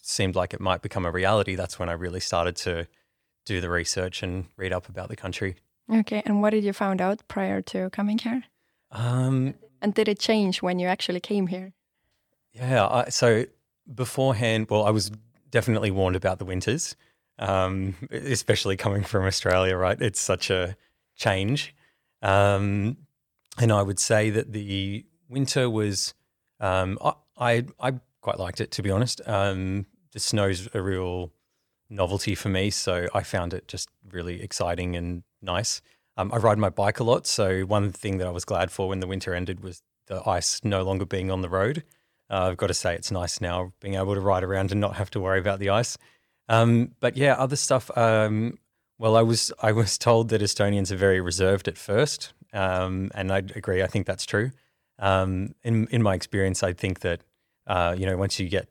seemed 0.02 0.36
like 0.36 0.52
it 0.52 0.60
might 0.60 0.82
become 0.82 1.06
a 1.06 1.10
reality, 1.10 1.54
that's 1.54 1.78
when 1.78 1.88
I 1.88 1.92
really 1.92 2.20
started 2.20 2.56
to 2.56 2.86
do 3.46 3.60
the 3.60 3.70
research 3.70 4.22
and 4.22 4.46
read 4.56 4.72
up 4.72 4.88
about 4.88 5.08
the 5.08 5.16
country. 5.16 5.56
Okay, 5.92 6.22
and 6.26 6.42
what 6.42 6.50
did 6.50 6.64
you 6.64 6.72
find 6.72 7.00
out 7.00 7.26
prior 7.28 7.62
to 7.62 7.88
coming 7.90 8.18
here? 8.18 8.42
Um, 8.90 9.54
and 9.80 9.94
did 9.94 10.08
it 10.08 10.18
change 10.18 10.60
when 10.60 10.78
you 10.78 10.88
actually 10.88 11.20
came 11.20 11.46
here? 11.46 11.72
Yeah, 12.52 12.86
I, 12.86 13.08
so 13.08 13.44
beforehand, 13.92 14.66
well, 14.68 14.84
I 14.84 14.90
was 14.90 15.10
definitely 15.50 15.90
warned 15.90 16.16
about 16.16 16.38
the 16.38 16.44
winters, 16.44 16.96
um, 17.38 17.94
especially 18.10 18.76
coming 18.76 19.04
from 19.04 19.24
Australia. 19.24 19.76
Right, 19.76 20.00
it's 20.00 20.20
such 20.20 20.50
a 20.50 20.76
change, 21.14 21.74
um, 22.22 22.96
and 23.58 23.72
I 23.72 23.82
would 23.82 23.98
say 23.98 24.30
that 24.30 24.52
the 24.52 25.06
winter 25.28 25.70
was. 25.70 26.14
Um, 26.58 26.98
I, 27.04 27.12
I, 27.38 27.64
I 27.78 27.92
quite 28.22 28.38
liked 28.38 28.60
it 28.60 28.70
to 28.72 28.82
be 28.82 28.90
honest. 28.90 29.20
Um, 29.26 29.86
the 30.12 30.18
snow's 30.18 30.68
a 30.72 30.80
real 30.80 31.30
novelty 31.88 32.34
for 32.34 32.48
me. 32.48 32.70
So 32.70 33.08
I 33.14 33.22
found 33.22 33.54
it 33.54 33.68
just 33.68 33.88
really 34.10 34.42
exciting 34.42 34.96
and 34.96 35.22
nice. 35.42 35.80
Um, 36.16 36.32
I 36.32 36.38
ride 36.38 36.58
my 36.58 36.70
bike 36.70 37.00
a 37.00 37.04
lot. 37.04 37.26
So 37.26 37.62
one 37.62 37.92
thing 37.92 38.18
that 38.18 38.26
I 38.26 38.30
was 38.30 38.44
glad 38.44 38.70
for 38.70 38.88
when 38.88 39.00
the 39.00 39.06
winter 39.06 39.34
ended 39.34 39.62
was 39.62 39.82
the 40.06 40.26
ice 40.28 40.60
no 40.64 40.82
longer 40.82 41.04
being 41.04 41.30
on 41.30 41.42
the 41.42 41.48
road. 41.48 41.84
Uh, 42.30 42.48
I've 42.50 42.56
got 42.56 42.68
to 42.68 42.74
say 42.74 42.94
it's 42.94 43.10
nice 43.10 43.40
now 43.40 43.72
being 43.80 43.94
able 43.94 44.14
to 44.14 44.20
ride 44.20 44.42
around 44.42 44.72
and 44.72 44.80
not 44.80 44.96
have 44.96 45.10
to 45.10 45.20
worry 45.20 45.38
about 45.38 45.58
the 45.58 45.70
ice. 45.70 45.96
Um, 46.48 46.92
but 47.00 47.16
yeah, 47.16 47.34
other 47.34 47.56
stuff. 47.56 47.96
Um, 47.96 48.58
well, 48.98 49.16
I 49.16 49.22
was 49.22 49.52
I 49.60 49.72
was 49.72 49.98
told 50.08 50.28
that 50.30 50.40
Estonians 50.40 50.90
are 50.90 50.96
very 50.96 51.20
reserved 51.20 51.68
at 51.68 51.76
first, 51.78 52.32
um, 52.52 53.10
and 53.14 53.30
I 53.32 53.38
agree. 53.38 53.82
I 53.82 53.86
think 53.86 54.06
that's 54.06 54.26
true. 54.26 54.50
Um, 54.98 55.54
in 55.62 55.86
in 55.88 56.02
my 56.02 56.14
experience, 56.14 56.62
I 56.62 56.72
think 56.72 57.00
that 57.00 57.20
uh, 57.66 57.94
you 57.96 58.06
know 58.06 58.16
once 58.16 58.38
you 58.40 58.48
get 58.48 58.68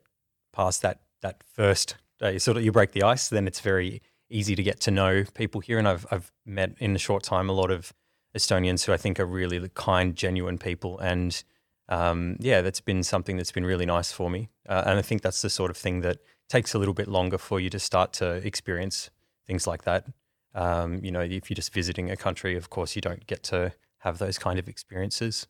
past 0.52 0.82
that 0.82 1.00
that 1.22 1.42
first 1.44 1.96
uh, 2.22 2.28
you 2.28 2.38
sort 2.38 2.56
of 2.56 2.64
you 2.64 2.72
break 2.72 2.92
the 2.92 3.02
ice, 3.02 3.28
then 3.28 3.46
it's 3.46 3.60
very 3.60 4.02
easy 4.28 4.54
to 4.56 4.62
get 4.62 4.80
to 4.80 4.90
know 4.90 5.24
people 5.34 5.60
here. 5.60 5.78
And 5.78 5.88
I've 5.88 6.06
I've 6.10 6.32
met 6.44 6.72
in 6.78 6.94
a 6.94 6.98
short 6.98 7.22
time 7.22 7.48
a 7.48 7.52
lot 7.52 7.70
of 7.70 7.92
Estonians 8.36 8.84
who 8.84 8.92
I 8.92 8.96
think 8.96 9.18
are 9.18 9.26
really 9.26 9.68
kind, 9.74 10.14
genuine 10.14 10.58
people, 10.58 10.98
and 10.98 11.42
um, 11.88 12.36
yeah, 12.40 12.62
that's 12.62 12.80
been 12.80 13.02
something 13.02 13.36
that's 13.36 13.52
been 13.52 13.66
really 13.66 13.86
nice 13.86 14.12
for 14.12 14.30
me. 14.30 14.48
Uh, 14.68 14.82
and 14.86 14.98
I 14.98 15.02
think 15.02 15.22
that's 15.22 15.42
the 15.42 15.50
sort 15.50 15.70
of 15.70 15.76
thing 15.76 16.00
that 16.00 16.18
takes 16.48 16.74
a 16.74 16.78
little 16.78 16.94
bit 16.94 17.08
longer 17.08 17.38
for 17.38 17.60
you 17.60 17.70
to 17.70 17.78
start 17.78 18.12
to 18.14 18.34
experience 18.46 19.10
things 19.46 19.66
like 19.66 19.82
that. 19.82 20.06
Um, 20.54 21.04
you 21.04 21.10
know, 21.10 21.20
if 21.20 21.50
you're 21.50 21.54
just 21.54 21.72
visiting 21.72 22.10
a 22.10 22.16
country, 22.16 22.56
of 22.56 22.70
course, 22.70 22.96
you 22.96 23.02
don't 23.02 23.26
get 23.26 23.42
to 23.44 23.72
have 23.98 24.18
those 24.18 24.38
kind 24.38 24.58
of 24.58 24.68
experiences. 24.68 25.46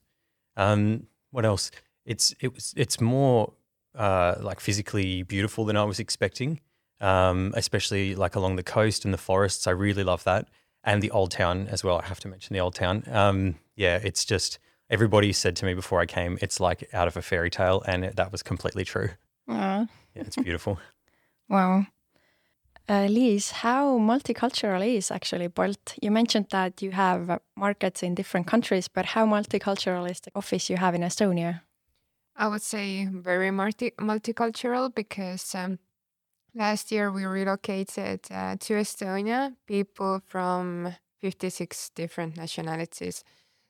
Um, 0.57 1.07
what 1.31 1.45
else? 1.45 1.71
It's 2.05 2.35
it 2.41 2.55
was 2.55 2.75
it's 2.77 3.01
more 3.01 3.53
uh, 3.97 4.37
like 4.41 4.61
physically 4.61 5.23
beautiful 5.23 5.65
than 5.65 5.77
I 5.77 5.85
was 5.85 5.99
expecting, 5.99 6.61
um, 7.01 7.53
especially 7.57 8.15
like 8.15 8.37
along 8.37 8.57
the 8.57 8.63
coast 8.63 9.05
and 9.05 9.13
the 9.13 9.19
forests. 9.19 9.67
I 9.67 9.73
really 9.73 10.05
love 10.05 10.25
that, 10.25 10.49
and 10.85 11.03
the 11.03 11.11
old 11.11 11.31
town 11.31 11.69
as 11.69 11.83
well. 11.83 11.99
I 11.99 12.07
have 12.07 12.21
to 12.21 12.29
mention 12.29 12.55
the 12.55 12.61
old 12.61 12.75
town. 12.75 13.05
Um, 13.11 13.57
yeah, 13.75 13.99
it's 14.03 14.25
just 14.25 14.59
everybody 14.91 15.33
said 15.33 15.57
to 15.57 15.67
me 15.67 15.75
before 15.75 16.01
I 16.01 16.07
came, 16.07 16.39
it's 16.41 16.61
like 16.61 16.89
out 16.93 17.09
of 17.09 17.17
a 17.17 17.23
fairy 17.23 17.51
tale, 17.51 17.83
and 17.87 18.05
it, 18.05 18.17
that 18.17 18.33
was 18.33 18.43
completely 18.43 18.85
true. 18.85 19.11
Aww. 19.49 19.89
Yeah, 20.15 20.23
it's 20.23 20.37
beautiful. 20.37 20.79
wow. 21.49 21.87
Uh, 22.89 23.09
Liis, 23.09 23.51
how 23.51 23.99
multicultural 23.99 24.87
is 24.87 25.11
actually 25.11 25.49
Bolt? 25.49 25.95
You 26.01 26.13
mentioned 26.13 26.47
that 26.51 26.81
you 26.83 26.93
have 26.93 27.41
markets 27.57 28.03
in 28.05 28.15
different 28.15 28.47
countries, 28.47 28.87
but 28.87 29.07
how 29.07 29.27
multicultural 29.27 30.09
is 30.09 30.21
the 30.21 30.31
office 30.37 30.71
you 30.71 30.77
have 30.77 30.95
in 30.95 31.03
Estonia? 31.03 31.63
I 32.37 32.49
would 32.49 32.63
say 32.63 33.07
very 33.07 33.51
multi- 33.51 33.93
multicultural 33.99 34.95
because 34.95 35.55
um, 35.55 35.79
last 36.55 36.93
year 36.93 37.11
we 37.13 37.25
relocated 37.25 38.21
uh, 38.31 38.57
to 38.61 38.75
Estonia 38.75 39.57
people 39.67 40.23
from 40.27 40.95
56 41.21 41.91
different 41.91 42.37
nationalities. 42.37 43.25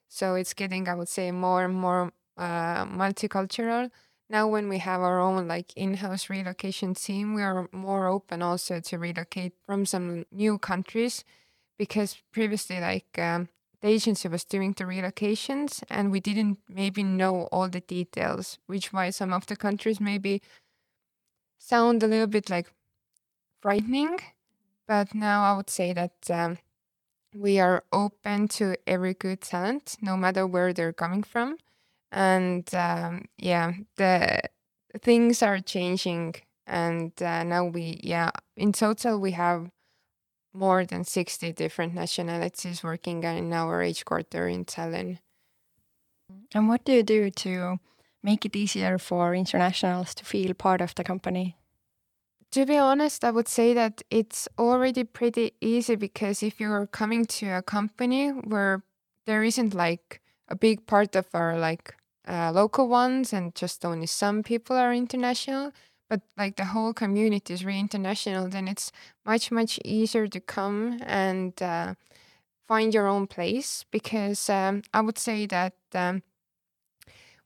So 0.08 0.35
it's 0.37 0.54
getting, 0.54 0.88
I 0.88 0.94
would 0.94 1.08
say, 1.08 1.32
more 1.32 1.64
and 1.64 1.75
more 1.75 2.12
uh, 2.37 2.87
multicultural. 2.87 3.90
Now, 4.30 4.49
when 4.49 4.68
we 4.68 4.78
have 4.78 5.02
our 5.02 5.20
own 5.20 5.49
like 5.49 5.73
in-house 5.76 6.30
relocation 6.30 6.94
team, 6.94 7.35
we 7.35 7.42
are 7.42 7.68
more 7.73 8.08
open 8.08 8.42
also 8.42 8.80
to 8.80 8.99
relocate 8.99 9.54
from 9.66 9.87
some 9.87 10.26
new 10.32 10.58
countries, 10.58 11.25
because 11.78 12.16
previously, 12.32 12.80
like 12.80 13.18
um, 13.18 13.49
agency 13.87 14.28
was 14.28 14.45
doing 14.45 14.73
the 14.73 14.85
relocations, 14.85 15.83
and 15.88 16.11
we 16.11 16.21
didn't 16.21 16.59
maybe 16.69 17.02
know 17.02 17.49
all 17.52 17.69
the 17.69 17.81
details, 17.81 18.59
which 18.66 18.93
why 18.93 19.11
some 19.11 19.33
of 19.33 19.47
the 19.47 19.57
countries 19.57 20.00
maybe 20.00 20.43
sound 21.59 22.02
a 22.02 22.07
little 22.07 22.26
bit 22.26 22.50
like 22.50 22.73
frightening. 23.62 24.19
But 24.87 25.14
now 25.14 25.45
I 25.45 25.57
would 25.57 25.71
say 25.71 25.93
that 25.93 26.31
um, 26.31 26.59
we 27.35 27.59
are 27.61 27.85
open 27.93 28.49
to 28.49 28.76
every 28.87 29.14
good 29.14 29.40
talent, 29.40 29.97
no 30.00 30.16
matter 30.16 30.47
where 30.47 30.73
they're 30.73 30.93
coming 30.93 31.23
from. 31.23 31.59
And 32.12 32.73
um, 32.75 33.26
yeah, 33.37 33.73
the 33.97 34.40
things 35.02 35.43
are 35.43 35.59
changing. 35.59 36.37
And 36.66 37.12
uh, 37.23 37.45
now 37.45 37.64
we, 37.64 38.00
yeah, 38.02 38.31
in 38.57 38.73
total, 38.73 39.19
we 39.19 39.33
have 39.33 39.71
more 40.57 40.85
than 40.85 41.05
60 41.05 41.53
different 41.53 41.95
nationalities 41.95 42.83
working 42.83 43.23
in 43.23 43.53
our 43.53 43.83
headquarters 43.83 44.55
in 44.55 44.65
Tallinn. 44.65 45.19
And 46.55 46.69
what 46.69 46.85
do 46.85 46.93
you 46.93 47.03
do 47.03 47.31
to 47.31 47.79
make 48.23 48.45
it 48.45 48.57
easier 48.57 48.99
for 48.99 49.35
internationals 49.35 50.15
to 50.15 50.25
feel 50.25 50.55
part 50.55 50.81
of 50.81 50.95
the 50.95 51.05
company? 51.05 51.57
To 52.53 52.65
be 52.65 52.79
honest, 52.79 53.25
I 53.25 53.31
would 53.31 53.49
say 53.49 53.75
that 53.75 54.03
it's 54.11 54.49
already 54.59 55.05
pretty 55.05 55.53
easy 55.61 55.97
because 55.97 56.43
if 56.43 56.59
you're 56.59 56.87
coming 56.87 57.27
to 57.27 57.59
a 57.59 57.63
company 57.63 58.31
where 58.31 58.83
there 59.27 59.43
isn't 59.43 59.75
like 59.75 60.21
a 60.49 60.57
big 60.57 60.87
part 60.87 61.17
of 61.17 61.27
our 61.35 61.59
like 61.59 61.95
uh, 62.27 62.51
local 62.53 62.89
ones 62.89 63.33
and 63.33 63.55
just 63.55 63.85
only 63.85 64.07
some 64.07 64.43
people 64.43 64.77
are 64.77 64.95
international, 64.95 65.73
but 66.09 66.23
like 66.37 66.57
the 66.57 66.67
whole 66.67 66.93
community 66.93 67.53
is 67.55 67.65
really 67.65 67.81
international, 67.81 68.49
then 68.49 68.69
it's 68.69 68.93
much, 69.25 69.51
much 69.51 69.79
easier 69.85 70.27
to 70.29 70.41
come 70.41 71.01
and 71.03 71.61
uh, 71.63 71.95
find 72.69 72.95
your 72.95 73.07
own 73.07 73.27
place 73.27 73.85
because 73.91 74.49
um, 74.51 74.83
I 74.93 75.01
would 75.01 75.19
say 75.19 75.47
that 75.47 75.75
um, 75.95 76.23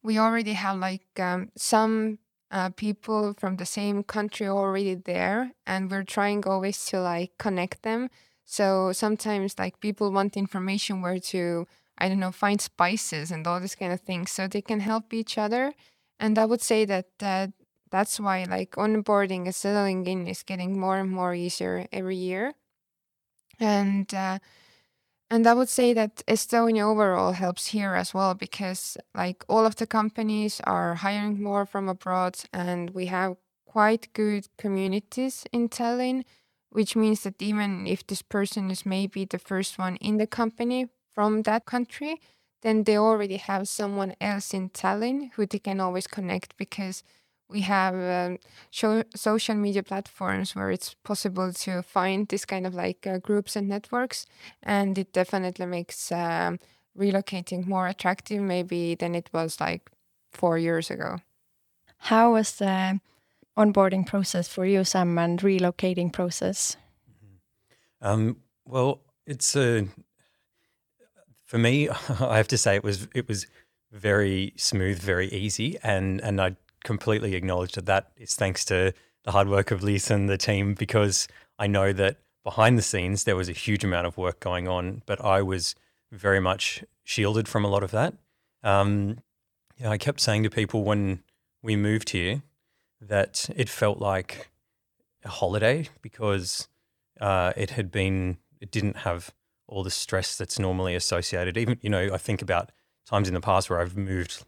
we 0.02 0.18
already 0.18 0.54
have 0.54 0.78
like 0.78 1.06
um, 1.18 1.50
some 1.56 2.18
uh, 2.50 2.70
people 2.70 3.34
from 3.38 3.56
the 3.56 3.66
same 3.66 4.02
country 4.02 4.48
already 4.48 4.94
there 4.94 5.52
and 5.66 5.90
we're 5.90 6.04
trying 6.04 6.44
always 6.46 6.84
to 6.86 7.00
like 7.00 7.32
connect 7.38 7.82
them. 7.82 8.08
So 8.44 8.92
sometimes 8.92 9.58
like 9.58 9.80
people 9.80 10.10
want 10.10 10.36
information 10.36 11.02
where 11.02 11.18
to 11.18 11.66
i 11.98 12.08
don't 12.08 12.18
know 12.18 12.32
find 12.32 12.62
spices 12.62 13.30
and 13.30 13.46
all 13.46 13.60
this 13.60 13.74
kind 13.74 13.92
of 13.92 14.00
things 14.00 14.30
so 14.30 14.48
they 14.48 14.62
can 14.62 14.80
help 14.80 15.12
each 15.12 15.38
other. 15.38 15.74
And 16.18 16.38
i 16.38 16.44
would 16.44 16.62
say 16.62 16.84
that 16.86 17.06
uh, 17.22 17.48
that's 17.90 18.20
why 18.20 18.44
like 18.44 18.72
onboarding 18.72 19.44
and 19.46 19.54
settling 19.54 20.06
in 20.06 20.26
is 20.26 20.42
getting 20.42 20.78
more 20.78 20.98
and 20.98 21.10
more 21.10 21.34
easier 21.34 21.86
every 21.92 22.16
year. 22.16 22.54
And 23.58 24.12
uh, 24.14 24.38
and 25.30 25.46
I 25.46 25.54
would 25.54 25.68
say 25.68 25.92
that 25.94 26.22
Estonia 26.26 26.82
overall 26.82 27.32
helps 27.32 27.68
here 27.68 27.94
as 27.94 28.12
well 28.12 28.34
because 28.34 28.96
like 29.14 29.44
all 29.48 29.64
of 29.64 29.76
the 29.76 29.86
companies 29.86 30.60
are 30.64 30.96
hiring 30.96 31.42
more 31.42 31.66
from 31.66 31.88
abroad 31.88 32.36
and 32.52 32.90
we 32.90 33.06
have 33.06 33.36
quite 33.64 34.12
good 34.12 34.48
communities 34.58 35.46
in 35.52 35.68
Tallinn, 35.68 36.24
which 36.70 36.96
means 36.96 37.22
that 37.22 37.40
even 37.40 37.86
if 37.86 38.04
this 38.06 38.22
person 38.22 38.70
is 38.70 38.84
maybe 38.84 39.24
the 39.24 39.38
first 39.38 39.78
one 39.78 39.96
in 39.96 40.16
the 40.16 40.26
company 40.26 40.88
from 41.14 41.42
that 41.42 41.64
country, 41.64 42.20
then 42.62 42.82
they 42.84 42.98
already 42.98 43.36
have 43.36 43.68
someone 43.68 44.14
else 44.20 44.52
in 44.52 44.70
Tallinn 44.70 45.30
who 45.34 45.46
they 45.46 45.60
can 45.60 45.80
always 45.80 46.08
connect 46.08 46.56
because 46.56 47.04
we 47.50 47.62
have 47.62 47.94
um, 47.94 48.38
show, 48.70 49.02
social 49.14 49.54
media 49.54 49.82
platforms 49.82 50.54
where 50.54 50.70
it's 50.70 50.94
possible 51.04 51.52
to 51.52 51.82
find 51.82 52.28
this 52.28 52.44
kind 52.44 52.66
of 52.66 52.74
like 52.74 53.06
uh, 53.06 53.18
groups 53.18 53.56
and 53.56 53.68
networks 53.68 54.26
and 54.62 54.96
it 54.96 55.12
definitely 55.12 55.66
makes 55.66 56.12
um, 56.12 56.58
relocating 56.96 57.66
more 57.66 57.88
attractive 57.88 58.40
maybe 58.40 58.94
than 58.94 59.14
it 59.14 59.28
was 59.32 59.60
like 59.60 59.90
four 60.30 60.58
years 60.58 60.90
ago 60.90 61.18
how 61.98 62.32
was 62.32 62.56
the 62.56 63.00
onboarding 63.56 64.06
process 64.06 64.48
for 64.48 64.64
you 64.64 64.84
sam 64.84 65.18
and 65.18 65.40
relocating 65.40 66.12
process 66.12 66.76
mm-hmm. 67.08 68.06
um, 68.06 68.36
well 68.64 69.00
it's 69.26 69.56
a 69.56 69.86
for 71.44 71.58
me 71.58 71.88
i 72.20 72.36
have 72.36 72.48
to 72.48 72.58
say 72.58 72.76
it 72.76 72.84
was 72.84 73.08
it 73.14 73.28
was 73.28 73.46
very 73.92 74.52
smooth 74.56 74.98
very 75.00 75.28
easy 75.28 75.76
and 75.82 76.20
and 76.20 76.40
i 76.40 76.54
completely 76.84 77.34
acknowledge 77.34 77.72
that 77.72 77.86
that 77.86 78.12
is 78.16 78.34
thanks 78.34 78.64
to 78.66 78.92
the 79.24 79.32
hard 79.32 79.48
work 79.48 79.70
of 79.70 79.80
Liis 79.80 80.10
and 80.10 80.28
the 80.28 80.38
team 80.38 80.74
because 80.74 81.28
I 81.58 81.66
know 81.66 81.92
that 81.92 82.18
behind 82.42 82.78
the 82.78 82.82
scenes 82.82 83.24
there 83.24 83.36
was 83.36 83.48
a 83.48 83.52
huge 83.52 83.84
amount 83.84 84.06
of 84.06 84.16
work 84.16 84.40
going 84.40 84.66
on, 84.66 85.02
but 85.06 85.22
I 85.24 85.42
was 85.42 85.74
very 86.10 86.40
much 86.40 86.84
shielded 87.04 87.48
from 87.48 87.64
a 87.64 87.68
lot 87.68 87.82
of 87.82 87.90
that. 87.90 88.14
Um, 88.62 89.18
yeah, 89.76 89.90
I 89.90 89.98
kept 89.98 90.20
saying 90.20 90.42
to 90.44 90.50
people 90.50 90.84
when 90.84 91.22
we 91.62 91.76
moved 91.76 92.10
here 92.10 92.42
that 93.00 93.48
it 93.56 93.68
felt 93.68 93.98
like 93.98 94.50
a 95.24 95.28
holiday 95.28 95.88
because 96.02 96.68
uh, 97.20 97.52
it 97.56 97.70
had 97.70 97.90
been, 97.90 98.38
it 98.60 98.70
didn't 98.70 98.98
have 98.98 99.32
all 99.66 99.82
the 99.82 99.90
stress 99.90 100.36
that's 100.36 100.58
normally 100.58 100.94
associated. 100.94 101.56
Even, 101.56 101.78
you 101.80 101.90
know, 101.90 102.10
I 102.12 102.18
think 102.18 102.42
about 102.42 102.72
times 103.06 103.28
in 103.28 103.34
the 103.34 103.40
past 103.40 103.70
where 103.70 103.80
I've 103.80 103.96
moved 103.96 104.44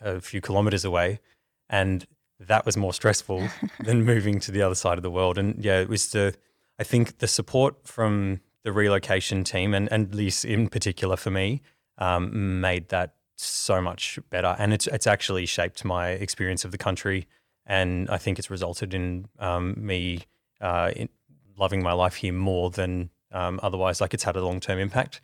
a 0.00 0.20
few 0.20 0.40
kilometers 0.40 0.84
away 0.84 1.20
and 1.68 2.06
that 2.38 2.66
was 2.66 2.76
more 2.76 2.92
stressful 2.92 3.48
than 3.80 4.04
moving 4.04 4.40
to 4.40 4.50
the 4.50 4.62
other 4.62 4.74
side 4.74 4.98
of 4.98 5.02
the 5.02 5.10
world. 5.10 5.38
And 5.38 5.64
yeah, 5.64 5.80
it 5.80 5.88
was 5.88 6.10
the 6.10 6.34
I 6.78 6.84
think 6.84 7.18
the 7.18 7.28
support 7.28 7.86
from 7.86 8.40
the 8.62 8.72
relocation 8.72 9.44
team 9.44 9.74
and 9.74 9.90
and 9.92 10.10
Liis 10.10 10.44
in 10.44 10.68
particular 10.68 11.16
for 11.16 11.30
me 11.30 11.62
um, 11.98 12.60
made 12.60 12.88
that 12.90 13.14
so 13.36 13.80
much 13.80 14.18
better. 14.30 14.56
And 14.58 14.72
it's 14.72 14.86
it's 14.86 15.06
actually 15.06 15.46
shaped 15.46 15.84
my 15.84 16.10
experience 16.10 16.64
of 16.64 16.72
the 16.72 16.78
country, 16.78 17.26
and 17.64 18.08
I 18.10 18.18
think 18.18 18.38
it's 18.38 18.50
resulted 18.50 18.94
in 18.94 19.28
um, 19.38 19.74
me 19.76 20.24
uh, 20.60 20.92
in 20.94 21.08
loving 21.58 21.82
my 21.82 21.92
life 21.92 22.16
here 22.16 22.32
more 22.32 22.70
than 22.70 23.10
um, 23.32 23.60
otherwise. 23.62 24.00
Like 24.00 24.14
it's 24.14 24.24
had 24.24 24.36
a 24.36 24.44
long 24.44 24.60
term 24.60 24.78
impact. 24.78 25.20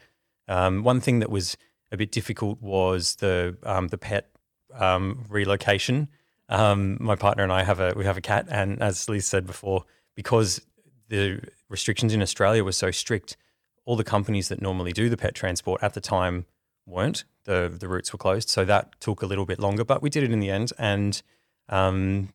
Um, 0.48 0.82
one 0.82 1.00
thing 1.00 1.20
that 1.20 1.30
was 1.30 1.56
a 1.90 1.96
bit 1.96 2.10
difficult 2.10 2.60
was 2.60 3.16
the 3.16 3.56
um, 3.64 3.88
the 3.88 3.98
pet 3.98 4.30
um, 4.74 5.24
relocation. 5.28 6.08
Um, 6.48 6.98
my 7.00 7.16
partner 7.16 7.42
and 7.42 7.52
I 7.52 7.62
have 7.62 7.80
a 7.80 7.94
we 7.96 8.04
have 8.04 8.16
a 8.16 8.20
cat, 8.20 8.46
and 8.50 8.82
as 8.82 9.06
Liis 9.06 9.22
said 9.24 9.46
before, 9.46 9.84
because 10.14 10.60
the 11.08 11.40
restrictions 11.68 12.12
in 12.12 12.22
Australia 12.22 12.64
were 12.64 12.72
so 12.72 12.90
strict, 12.90 13.36
all 13.84 13.96
the 13.96 14.04
companies 14.04 14.48
that 14.48 14.60
normally 14.60 14.92
do 14.92 15.08
the 15.08 15.16
pet 15.16 15.34
transport 15.34 15.82
at 15.82 15.94
the 15.94 16.00
time 16.00 16.46
weren't. 16.86 17.24
The 17.44 17.74
the 17.78 17.88
routes 17.88 18.12
were 18.12 18.18
closed, 18.18 18.48
so 18.48 18.64
that 18.64 19.00
took 19.00 19.22
a 19.22 19.26
little 19.26 19.46
bit 19.46 19.58
longer, 19.58 19.84
but 19.84 20.02
we 20.02 20.10
did 20.10 20.22
it 20.22 20.32
in 20.32 20.40
the 20.40 20.50
end. 20.50 20.72
And 20.78 21.22
um, 21.68 22.28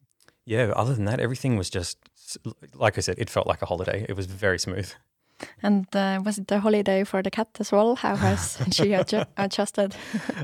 yeah, 0.45 0.71
other 0.75 0.95
than 0.95 1.05
that, 1.05 1.19
everything 1.19 1.57
was 1.57 1.69
just 1.69 1.97
like 2.73 2.97
I 2.97 3.01
said, 3.01 3.17
it 3.17 3.29
felt 3.29 3.47
like 3.47 3.61
a 3.61 3.65
holiday. 3.65 4.05
It 4.09 4.15
was 4.15 4.25
very 4.25 4.59
smooth. 4.59 4.91
And 5.61 5.85
uh, 5.95 6.21
was 6.25 6.39
it 6.39 6.51
a 6.51 6.59
holiday 6.59 7.03
for 7.03 7.21
the 7.21 7.29
cat 7.29 7.49
as 7.59 7.71
well? 7.71 7.95
How 7.95 8.15
has 8.15 8.57
she 8.71 8.85
adju- 8.85 9.27
adjusted? 9.37 9.95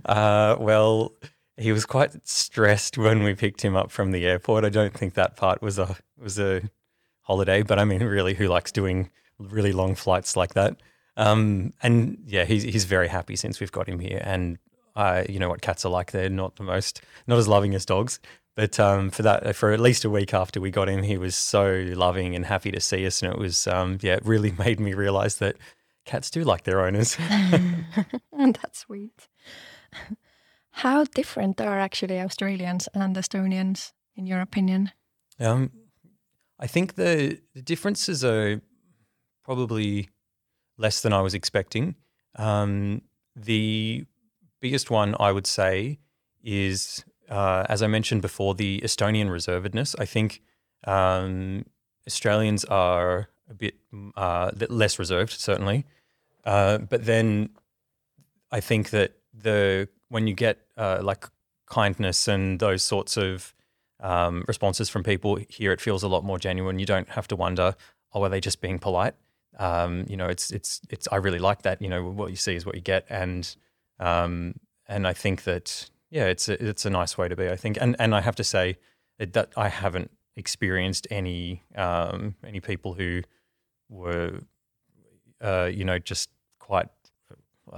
uh, 0.05 0.55
well, 0.59 1.13
he 1.57 1.71
was 1.71 1.85
quite 1.85 2.27
stressed 2.27 2.97
when 2.97 3.23
we 3.23 3.35
picked 3.35 3.63
him 3.63 3.75
up 3.75 3.91
from 3.91 4.11
the 4.11 4.25
airport. 4.25 4.65
I 4.65 4.69
don't 4.69 4.93
think 4.93 5.13
that 5.13 5.35
part 5.35 5.61
was 5.61 5.77
a 5.77 5.95
was 6.17 6.39
a 6.39 6.63
holiday, 7.21 7.61
but 7.61 7.79
I 7.79 7.85
mean, 7.85 8.03
really, 8.03 8.33
who 8.33 8.47
likes 8.47 8.71
doing 8.71 9.09
really 9.39 9.71
long 9.71 9.95
flights 9.95 10.35
like 10.35 10.53
that? 10.53 10.77
Um, 11.17 11.73
and 11.81 12.17
yeah, 12.25 12.45
he's 12.45 12.63
he's 12.63 12.85
very 12.85 13.07
happy 13.07 13.35
since 13.35 13.59
we've 13.59 13.71
got 13.71 13.87
him 13.87 13.99
here. 13.99 14.21
And 14.23 14.57
uh, 14.95 15.23
you 15.29 15.39
know 15.39 15.49
what 15.49 15.61
cats 15.61 15.85
are 15.85 15.89
like; 15.89 16.11
they're 16.11 16.29
not 16.29 16.55
the 16.55 16.63
most, 16.63 17.01
not 17.27 17.37
as 17.37 17.47
loving 17.47 17.75
as 17.75 17.85
dogs. 17.85 18.19
But 18.55 18.79
um, 18.79 19.09
for 19.09 19.23
that, 19.23 19.55
for 19.55 19.71
at 19.71 19.79
least 19.79 20.05
a 20.05 20.09
week 20.11 20.33
after 20.33 20.61
we 20.61 20.69
got 20.69 20.87
him, 20.87 21.01
he 21.01 21.17
was 21.17 21.35
so 21.35 21.85
loving 21.95 22.35
and 22.35 22.45
happy 22.45 22.71
to 22.71 22.79
see 22.79 23.05
us, 23.05 23.21
and 23.23 23.33
it 23.33 23.39
was 23.39 23.67
um, 23.67 23.97
yeah, 24.01 24.15
it 24.15 24.25
really 24.25 24.51
made 24.57 24.79
me 24.79 24.93
realize 24.93 25.37
that 25.37 25.55
cats 26.05 26.29
do 26.29 26.43
like 26.43 26.63
their 26.63 26.81
owners. 26.81 27.17
and 27.19 27.85
that's 28.61 28.79
sweet. 28.79 29.27
How 30.73 31.05
different 31.05 31.61
are 31.61 31.79
actually 31.79 32.19
Australians 32.19 32.89
and 32.93 33.15
Estonians, 33.15 33.93
in 34.15 34.25
your 34.25 34.41
opinion? 34.41 34.91
Um, 35.39 35.71
I 36.59 36.67
think 36.67 36.95
the, 36.95 37.39
the 37.53 37.61
differences 37.61 38.25
are 38.25 38.59
probably 39.43 40.09
less 40.77 41.01
than 41.01 41.13
I 41.13 41.21
was 41.21 41.35
expecting. 41.35 41.95
Um, 42.35 43.03
the 43.35 44.05
biggest 44.61 44.89
one 44.89 45.15
I 45.19 45.31
would 45.31 45.45
say 45.45 45.99
is, 46.43 47.05
uh, 47.29 47.65
as 47.69 47.83
I 47.83 47.87
mentioned 47.87 48.23
before, 48.23 48.55
the 48.55 48.81
Estonian 48.81 49.29
reservedness. 49.29 49.95
I 49.99 50.05
think 50.05 50.41
um, 50.85 51.65
Australians 52.07 52.65
are 52.65 53.29
a 53.47 53.53
bit 53.53 53.75
uh, 54.15 54.49
less 54.69 54.97
reserved, 54.97 55.33
certainly. 55.33 55.85
Uh, 56.45 56.79
but 56.79 57.05
then 57.05 57.49
I 58.51 58.59
think 58.59 58.89
that 58.89 59.13
the 59.33 59.87
when 60.09 60.27
you 60.27 60.33
get 60.33 60.59
uh, 60.77 60.99
like 61.01 61.25
kindness 61.67 62.27
and 62.27 62.59
those 62.59 62.83
sorts 62.83 63.17
of 63.17 63.53
um, 63.99 64.43
responses 64.47 64.89
from 64.89 65.03
people 65.03 65.39
here, 65.49 65.71
it 65.71 65.81
feels 65.81 66.03
a 66.03 66.07
lot 66.07 66.23
more 66.23 66.37
genuine. 66.37 66.79
You 66.79 66.85
don't 66.85 67.09
have 67.09 67.27
to 67.29 67.35
wonder, 67.35 67.75
oh, 68.13 68.23
are 68.23 68.29
they 68.29 68.39
just 68.39 68.61
being 68.61 68.79
polite? 68.79 69.15
Um, 69.57 70.05
you 70.07 70.17
know, 70.17 70.27
it's 70.27 70.51
it's 70.51 70.81
it's. 70.89 71.07
I 71.11 71.17
really 71.17 71.39
like 71.39 71.61
that. 71.63 71.81
You 71.81 71.89
know, 71.89 72.03
what 72.03 72.29
you 72.29 72.35
see 72.35 72.55
is 72.55 72.65
what 72.65 72.75
you 72.75 72.81
get, 72.81 73.05
and 73.09 73.55
um, 73.99 74.55
and 74.87 75.07
I 75.07 75.13
think 75.13 75.43
that 75.43 75.89
yeah, 76.09 76.25
it's 76.25 76.49
a, 76.49 76.63
it's 76.63 76.85
a 76.85 76.89
nice 76.89 77.17
way 77.17 77.27
to 77.27 77.35
be. 77.35 77.49
I 77.49 77.55
think, 77.55 77.77
and 77.79 77.95
and 77.99 78.15
I 78.15 78.21
have 78.21 78.35
to 78.37 78.43
say 78.43 78.77
that 79.19 79.53
I 79.55 79.69
haven't 79.69 80.11
experienced 80.35 81.07
any 81.11 81.63
um, 81.75 82.35
any 82.45 82.59
people 82.59 82.93
who 82.93 83.21
were 83.89 84.39
uh, 85.41 85.69
you 85.71 85.85
know 85.85 85.99
just 85.99 86.29
quite 86.59 86.87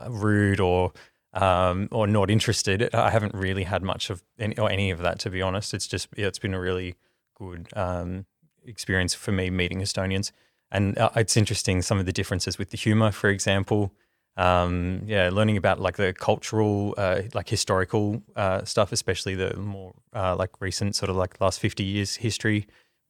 rude 0.07 0.59
or 0.59 0.93
um, 1.35 1.89
or 1.91 2.07
not 2.07 2.31
interested. 2.31 2.93
I 2.95 3.09
haven't 3.09 3.35
really 3.35 3.63
had 3.63 3.83
much 3.83 4.09
of 4.09 4.23
any 4.39 4.57
or 4.57 4.71
any 4.71 4.89
of 4.89 4.99
that 4.99 5.19
to 5.19 5.29
be 5.29 5.41
honest. 5.41 5.73
It's 5.73 5.87
just 5.87 6.07
yeah, 6.17 6.27
it's 6.27 6.39
been 6.39 6.53
a 6.53 6.59
really 6.59 6.95
good 7.35 7.67
um, 7.75 8.25
experience 8.65 9.13
for 9.13 9.31
me 9.31 9.49
meeting 9.49 9.81
Estonians, 9.81 10.31
and 10.71 10.97
uh, 10.97 11.09
it's 11.15 11.37
interesting 11.37 11.81
some 11.81 11.99
of 11.99 12.05
the 12.05 12.13
differences 12.13 12.57
with 12.57 12.71
the 12.71 12.77
humor, 12.77 13.11
for 13.11 13.29
example. 13.29 13.91
Um, 14.37 15.03
yeah, 15.05 15.29
learning 15.31 15.55
about 15.55 15.79
like 15.79 15.95
the 15.95 16.11
cultural, 16.13 16.93
uh, 16.97 17.21
like 17.33 17.47
historical 17.47 18.21
uh, 18.35 18.65
stuff, 18.65 18.91
especially 18.91 19.35
the 19.35 19.55
more 19.55 19.93
uh, 20.13 20.35
like 20.35 20.59
recent 20.59 20.95
sort 20.95 21.09
of 21.09 21.15
like 21.15 21.39
last 21.39 21.59
fifty 21.59 21.83
years 21.83 22.15
history. 22.15 22.67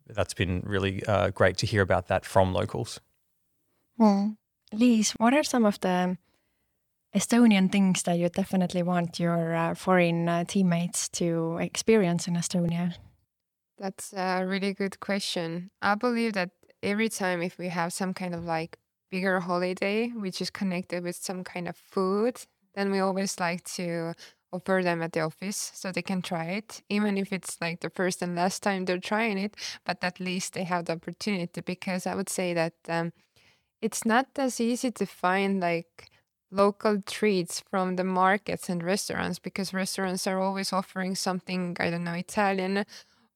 That's 0.07 0.35
been 0.35 0.61
really 0.65 1.03
uh, 1.05 1.29
great 1.29 1.57
to 1.57 1.65
hear 1.65 1.81
about 1.81 2.07
that 2.07 2.25
from 2.25 2.53
locals. 2.53 2.99
Well, 3.97 4.35
Liis, 4.71 5.13
what 5.17 5.33
are 5.33 5.43
some 5.43 5.65
of 5.65 5.79
the 5.79 6.17
Estonian 7.15 7.71
things 7.71 8.03
that 8.03 8.19
you 8.19 8.27
definitely 8.27 8.83
want 8.83 9.21
your 9.21 9.55
uh, 9.55 9.73
foreign 9.73 10.27
uh, 10.27 10.43
teammates 10.43 11.07
to 11.07 11.57
experience 11.61 12.27
in 12.27 12.33
Estonia? 12.35 12.93
That's 13.77 14.11
a 14.11 14.45
really 14.45 14.73
good 14.73 14.99
question. 14.99 15.71
I 15.81 15.95
believe 15.95 16.33
that 16.33 16.49
every 16.83 17.07
time 17.07 17.41
if 17.41 17.57
we 17.57 17.69
have 17.69 17.93
some 17.93 18.13
kind 18.13 18.35
of 18.35 18.43
like 18.43 18.77
bigger 19.09 19.39
holiday 19.39 20.09
which 20.09 20.41
is 20.41 20.49
connected 20.49 21.03
with 21.03 21.15
some 21.15 21.45
kind 21.45 21.69
of 21.69 21.77
food, 21.77 22.41
then 22.73 22.91
we 22.91 22.99
always 22.99 23.39
like 23.39 23.63
to 23.75 24.13
offer 24.51 24.81
them 24.83 25.01
at 25.01 25.13
the 25.13 25.21
office 25.21 25.71
so 25.73 25.93
they 25.93 26.01
can 26.01 26.21
try 26.21 26.45
it, 26.45 26.81
even 26.89 27.17
if 27.17 27.31
it's 27.31 27.57
like 27.61 27.79
the 27.79 27.89
first 27.89 28.21
and 28.21 28.35
last 28.35 28.61
time 28.61 28.83
they're 28.83 28.99
trying 28.99 29.37
it. 29.37 29.55
But 29.85 30.03
at 30.03 30.19
least 30.19 30.53
they 30.53 30.65
have 30.65 30.85
the 30.85 30.93
opportunity 30.93 31.61
because 31.61 32.05
I 32.05 32.15
would 32.15 32.29
say 32.29 32.53
that 32.53 32.73
um, 32.89 33.13
it's 33.81 34.05
not 34.05 34.27
as 34.37 34.59
easy 34.59 34.91
to 34.91 35.05
find 35.05 35.61
like 35.61 36.09
local 36.51 37.01
treats 37.01 37.61
from 37.69 37.95
the 37.95 38.03
markets 38.03 38.69
and 38.69 38.83
restaurants 38.83 39.39
because 39.39 39.73
restaurants 39.73 40.27
are 40.27 40.39
always 40.39 40.71
offering 40.73 41.15
something, 41.15 41.75
I 41.79 41.89
don't 41.89 42.03
know, 42.03 42.13
Italian 42.13 42.85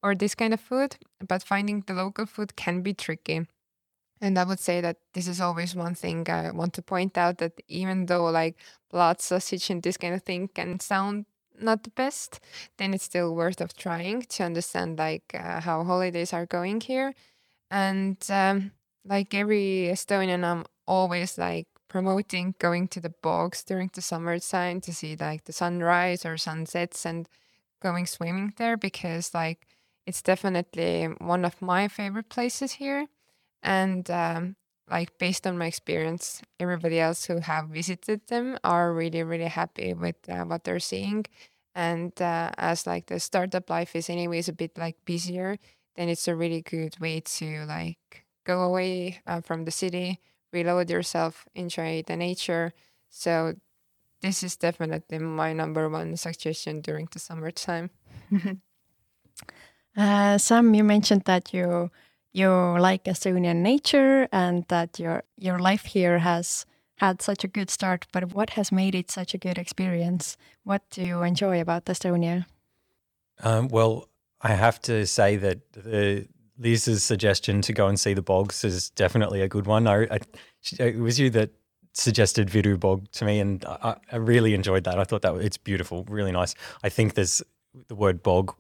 or 0.02 0.16
this 0.16 0.36
kind 0.36 0.54
of 0.54 0.62
food, 0.62 0.98
but 1.28 1.44
finding 1.44 1.84
the 1.86 1.94
local 1.94 2.26
food 2.26 2.56
can 2.56 2.82
be 2.82 2.94
tricky. 2.94 3.48
And 4.22 4.38
I 4.38 4.44
would 4.44 4.60
say 4.60 4.82
that 4.82 4.98
this 5.14 5.28
is 5.28 5.40
always 5.42 5.76
one 5.76 5.96
thing 5.96 6.30
I 6.30 6.52
want 6.52 6.74
to 6.74 6.82
point 6.82 7.18
out 7.18 7.38
that 7.38 7.54
even 7.68 8.08
though 8.08 8.26
like 8.26 8.58
blood 8.92 9.22
sausage 9.22 9.70
and 9.70 9.82
this 9.82 9.98
kind 9.98 10.14
of 10.14 10.24
thing 10.24 10.50
can 10.50 10.80
sound 10.80 11.26
not 11.60 11.84
the 11.84 11.90
best, 11.92 12.40
then 12.78 12.94
it's 12.94 13.06
still 13.06 13.36
worth 13.36 13.62
of 13.62 13.76
trying 13.76 14.24
to 14.24 14.44
understand 14.44 14.98
like 15.00 15.24
uh, 15.34 15.62
how 15.62 15.84
holidays 15.84 16.34
are 16.34 16.46
going 16.46 16.82
here. 16.82 17.14
And 17.72 18.18
um, 18.30 18.72
like 19.06 19.34
every 19.36 19.90
Estonian, 19.92 20.46
I'm 20.46 20.66
always 20.88 21.38
like 21.38 21.68
promoting 21.90 22.56
going 22.60 22.88
to 22.88 23.02
the 23.02 23.14
bogs 23.22 23.64
during 23.64 23.90
the 23.94 24.02
summer 24.02 24.40
time 24.40 24.80
to 24.82 24.94
see 24.94 25.18
like 25.20 25.44
the 25.46 25.54
sunrise 25.54 26.26
or 26.26 26.38
sunsets 26.38 27.06
and 27.06 27.28
going 27.82 28.06
swimming 28.06 28.54
there 28.58 28.78
because 28.78 29.34
like 29.34 29.68
it's 30.06 30.22
definitely 30.22 31.06
one 31.20 31.44
of 31.44 31.62
my 31.62 31.88
favorite 31.88 32.30
places 32.30 32.74
here. 32.74 33.08
And 33.62 34.10
um, 34.10 34.56
like 34.90 35.18
based 35.18 35.46
on 35.46 35.58
my 35.58 35.66
experience 35.66 36.42
everybody 36.60 37.00
else 37.00 37.26
who 37.26 37.40
have 37.40 37.70
visited 37.70 38.28
them 38.28 38.58
are 38.64 38.94
really 38.94 39.24
really 39.24 39.46
happy 39.46 39.94
with 39.94 40.16
uh, 40.30 40.46
what 40.46 40.64
they're 40.64 40.80
seeing. 40.80 41.26
And 41.76 42.14
uh, 42.22 42.52
as 42.58 42.88
like 42.88 43.08
the 43.08 43.20
startup 43.20 43.70
life 43.70 43.96
is 43.96 44.10
anyways 44.10 44.48
a 44.48 44.54
bit 44.54 44.78
like 44.78 44.96
busier 45.06 45.58
then 45.96 46.08
it's 46.08 46.28
a 46.28 46.36
really 46.36 46.62
good 46.62 46.98
way 47.00 47.20
to 47.20 47.66
like 47.66 48.26
go 48.46 48.62
away 48.62 49.20
uh, 49.28 49.42
from 49.42 49.66
the 49.66 49.72
city 49.72 50.20
reload 50.52 50.90
yourself, 50.90 51.48
enjoy 51.56 52.04
the 52.06 52.16
nature. 52.16 52.74
So 53.10 53.56
this 54.22 54.44
is 54.44 54.58
definitely 54.58 55.20
my 55.20 55.54
number 55.54 55.90
one 55.90 56.18
suggestion 56.18 56.82
during 56.82 57.08
the 57.12 57.20
summertime. 57.20 57.90
uh, 59.98 60.38
Sam, 60.38 60.74
you 60.74 60.84
mentioned 60.84 61.24
that 61.26 61.54
you 61.54 61.92
you 62.32 62.50
like 62.50 63.06
Estonian 63.06 63.58
nature 63.58 64.28
and 64.32 64.66
that 64.68 65.00
your 65.00 65.24
your 65.38 65.60
life 65.60 65.86
here 65.86 66.20
has 66.20 66.66
had 66.98 67.22
such 67.22 67.44
a 67.44 67.48
good 67.48 67.70
start. 67.70 68.06
But 68.12 68.34
what 68.34 68.52
has 68.52 68.72
made 68.72 68.94
it 68.94 69.10
such 69.10 69.34
a 69.34 69.38
good 69.38 69.58
experience? 69.58 70.38
What 70.64 70.84
do 70.92 71.02
you 71.02 71.24
enjoy 71.24 71.62
about 71.62 71.86
Estonia? 71.86 72.46
Um, 73.42 73.70
well, 73.70 74.10
I 74.42 74.54
have 74.54 74.82
to 74.82 75.06
say 75.06 75.38
that 75.38 75.72
the 75.74 76.28
Liis's 76.60 77.04
suggestion 77.04 77.62
to 77.62 77.74
go 77.74 77.88
and 77.88 78.00
see 78.00 78.14
the 78.14 78.22
bogs 78.22 78.64
is 78.64 78.90
definitely 78.92 79.42
a 79.42 79.48
good 79.48 79.66
one. 79.66 79.88
I, 79.88 80.04
I, 80.04 80.20
it 80.78 80.98
was 80.98 81.18
you 81.18 81.30
that 81.32 81.52
suggested 81.94 82.50
Viru 82.50 82.80
Bog 82.80 83.10
to 83.14 83.26
me, 83.26 83.40
and 83.40 83.64
I, 83.66 83.96
I, 84.12 84.18
really 84.18 84.54
enjoyed 84.54 84.84
that. 84.84 85.00
I 85.00 85.04
thought 85.04 85.22
that 85.22 85.36
it's 85.36 85.58
beautiful, 85.58 86.06
really 86.10 86.32
nice. 86.32 86.56
I 86.84 86.90
think 86.90 87.14
there's 87.14 87.42
the 87.88 87.96
word 87.96 88.22
bog 88.22 88.54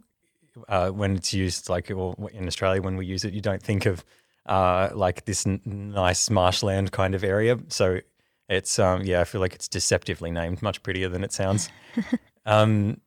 uh, 0.67 0.89
when 0.89 1.15
it's 1.15 1.33
used, 1.33 1.69
like 1.69 1.89
in 1.89 2.47
Australia 2.47 2.81
when 2.81 2.95
we 2.95 3.05
use 3.05 3.23
it, 3.25 3.33
you 3.33 3.41
don't 3.41 3.61
think 3.61 3.85
of 3.85 4.03
uh, 4.45 4.89
like 4.93 5.25
this 5.25 5.45
n- 5.45 5.61
nice 5.65 6.29
marshland 6.29 6.91
kind 6.91 7.15
of 7.15 7.23
area. 7.23 7.59
So 7.67 7.99
it's 8.47 8.79
um, 8.79 9.03
yeah, 9.03 9.21
I 9.21 9.23
feel 9.25 9.41
like 9.41 9.53
it's 9.53 9.67
deceptively 9.67 10.31
named, 10.31 10.61
much 10.61 10.81
prettier 10.83 11.09
than 11.09 11.23
it 11.23 11.33
sounds. 11.33 11.69
um, 12.45 12.99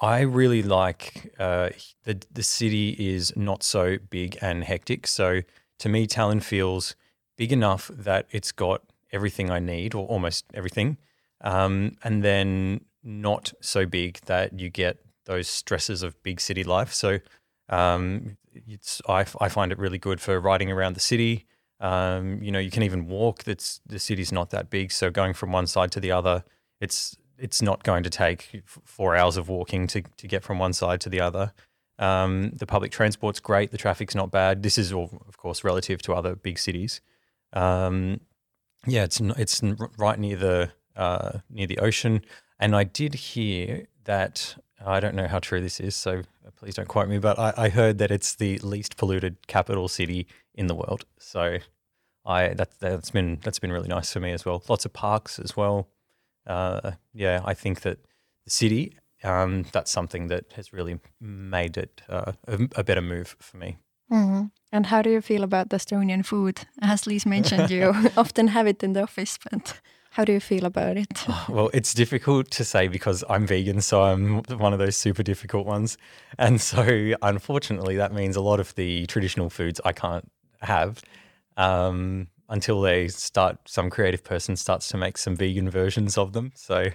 I 0.00 0.20
really 0.20 0.62
like 0.62 1.34
uh, 1.38 1.70
the 2.04 2.20
the 2.32 2.42
city 2.42 2.90
is 2.98 3.36
not 3.36 3.62
so 3.62 3.98
big 4.10 4.38
and 4.40 4.64
hectic. 4.64 5.06
So 5.06 5.42
to 5.78 5.88
me, 5.88 6.06
Tallinn 6.06 6.42
feels 6.42 6.94
big 7.36 7.52
enough 7.52 7.90
that 7.94 8.26
it's 8.30 8.52
got 8.52 8.82
everything 9.12 9.50
I 9.50 9.58
need, 9.58 9.94
or 9.94 10.06
almost 10.06 10.44
everything, 10.54 10.98
um, 11.40 11.96
and 12.04 12.22
then 12.22 12.82
not 13.02 13.52
so 13.60 13.86
big 13.86 14.20
that 14.26 14.58
you 14.58 14.70
get 14.70 14.98
those 15.24 15.48
stresses 15.48 16.02
of 16.02 16.20
big 16.22 16.40
city 16.40 16.64
life. 16.64 16.92
So 16.92 17.18
um, 17.68 18.36
it's 18.52 19.00
I, 19.08 19.24
I 19.40 19.48
find 19.48 19.72
it 19.72 19.78
really 19.78 19.98
good 19.98 20.20
for 20.20 20.40
riding 20.40 20.70
around 20.70 20.94
the 20.94 21.00
city. 21.00 21.46
Um, 21.80 22.42
you 22.42 22.50
know, 22.50 22.58
you 22.58 22.70
can 22.70 22.82
even 22.82 23.06
walk. 23.06 23.44
That's 23.44 23.80
the 23.86 23.98
city's 23.98 24.32
not 24.32 24.50
that 24.50 24.70
big, 24.70 24.90
so 24.92 25.10
going 25.10 25.34
from 25.34 25.52
one 25.52 25.66
side 25.66 25.92
to 25.92 26.00
the 26.00 26.10
other, 26.10 26.44
it's 26.80 27.16
it's 27.38 27.62
not 27.62 27.82
going 27.84 28.02
to 28.02 28.10
take 28.10 28.62
four 28.66 29.16
hours 29.16 29.36
of 29.36 29.48
walking 29.48 29.86
to, 29.88 30.02
to 30.16 30.26
get 30.26 30.42
from 30.42 30.58
one 30.58 30.72
side 30.72 31.00
to 31.02 31.08
the 31.08 31.20
other. 31.20 31.52
Um, 31.98 32.50
the 32.50 32.66
public 32.66 32.92
transport's 32.92 33.40
great. 33.40 33.70
The 33.70 33.78
traffic's 33.78 34.14
not 34.14 34.30
bad. 34.30 34.62
This 34.62 34.78
is 34.78 34.92
all, 34.92 35.22
of 35.26 35.36
course, 35.36 35.64
relative 35.64 36.00
to 36.02 36.14
other 36.14 36.34
big 36.34 36.58
cities. 36.58 37.00
Um, 37.52 38.20
yeah, 38.86 39.04
it's 39.04 39.20
it's 39.20 39.60
right 39.98 40.18
near 40.18 40.36
the 40.36 40.70
uh, 40.96 41.38
near 41.50 41.66
the 41.66 41.78
ocean. 41.78 42.22
And 42.60 42.74
I 42.76 42.84
did 42.84 43.14
hear 43.14 43.86
that 44.04 44.56
I 44.84 45.00
don't 45.00 45.14
know 45.14 45.26
how 45.26 45.38
true 45.38 45.60
this 45.60 45.80
is, 45.80 45.96
so 45.96 46.22
please 46.56 46.74
don't 46.74 46.88
quote 46.88 47.08
me. 47.08 47.18
But 47.18 47.38
I, 47.38 47.52
I 47.56 47.68
heard 47.68 47.98
that 47.98 48.10
it's 48.10 48.34
the 48.34 48.58
least 48.58 48.96
polluted 48.96 49.46
capital 49.46 49.88
city 49.88 50.26
in 50.54 50.68
the 50.68 50.74
world. 50.74 51.04
So 51.18 51.58
I 52.24 52.48
that 52.54 52.78
that's 52.78 53.10
been 53.10 53.38
that's 53.42 53.58
been 53.58 53.72
really 53.72 53.88
nice 53.88 54.12
for 54.12 54.20
me 54.20 54.32
as 54.32 54.44
well. 54.44 54.62
Lots 54.68 54.84
of 54.84 54.92
parks 54.92 55.38
as 55.38 55.56
well. 55.56 55.88
Uh, 56.48 56.92
yeah, 57.12 57.42
I 57.44 57.54
think 57.54 57.82
that 57.82 57.98
the 58.44 58.50
city 58.50 58.96
um, 59.24 59.64
that's 59.72 59.90
something 59.90 60.28
that 60.28 60.52
has 60.54 60.72
really 60.72 60.98
made 61.20 61.76
it 61.76 62.02
uh, 62.08 62.32
a, 62.46 62.58
a, 62.76 62.84
better 62.84 63.02
move 63.02 63.36
for 63.40 63.56
me. 63.56 63.78
Mm-hmm. 64.12 64.46
And 64.72 64.86
how 64.86 65.02
do 65.02 65.10
you 65.10 65.20
feel 65.20 65.42
about 65.42 65.70
the 65.70 65.76
Estonian 65.76 66.24
food? 66.24 66.60
As 66.80 67.02
Liis 67.02 67.26
mentioned, 67.26 67.70
you 67.70 67.94
often 68.16 68.48
have 68.48 68.66
it 68.66 68.82
in 68.82 68.92
the 68.92 69.02
office, 69.02 69.38
but 69.50 69.80
how 70.10 70.24
do 70.24 70.32
you 70.32 70.40
feel 70.40 70.64
about 70.64 70.96
it? 70.96 71.24
well, 71.48 71.70
it's 71.74 71.92
difficult 71.94 72.50
to 72.52 72.64
say 72.64 72.88
because 72.88 73.24
I'm 73.28 73.46
vegan, 73.46 73.80
so 73.80 74.02
I'm 74.02 74.42
one 74.42 74.72
of 74.72 74.78
those 74.78 74.96
super 74.96 75.22
difficult 75.22 75.66
ones. 75.66 75.98
And 76.38 76.60
so, 76.60 77.14
unfortunately, 77.22 77.96
that 77.96 78.12
means 78.12 78.36
a 78.36 78.40
lot 78.40 78.60
of 78.60 78.74
the 78.76 79.06
traditional 79.06 79.50
foods 79.50 79.80
I 79.84 79.92
can't 79.92 80.30
have 80.60 81.02
um, 81.56 82.28
until 82.48 82.80
they 82.80 83.08
start, 83.08 83.58
some 83.66 83.90
creative 83.90 84.24
person 84.24 84.56
starts 84.56 84.88
to 84.88 84.96
make 84.96 85.18
some 85.18 85.36
vegan 85.36 85.68
versions 85.70 86.16
of 86.16 86.32
them. 86.32 86.52
So, 86.54 86.90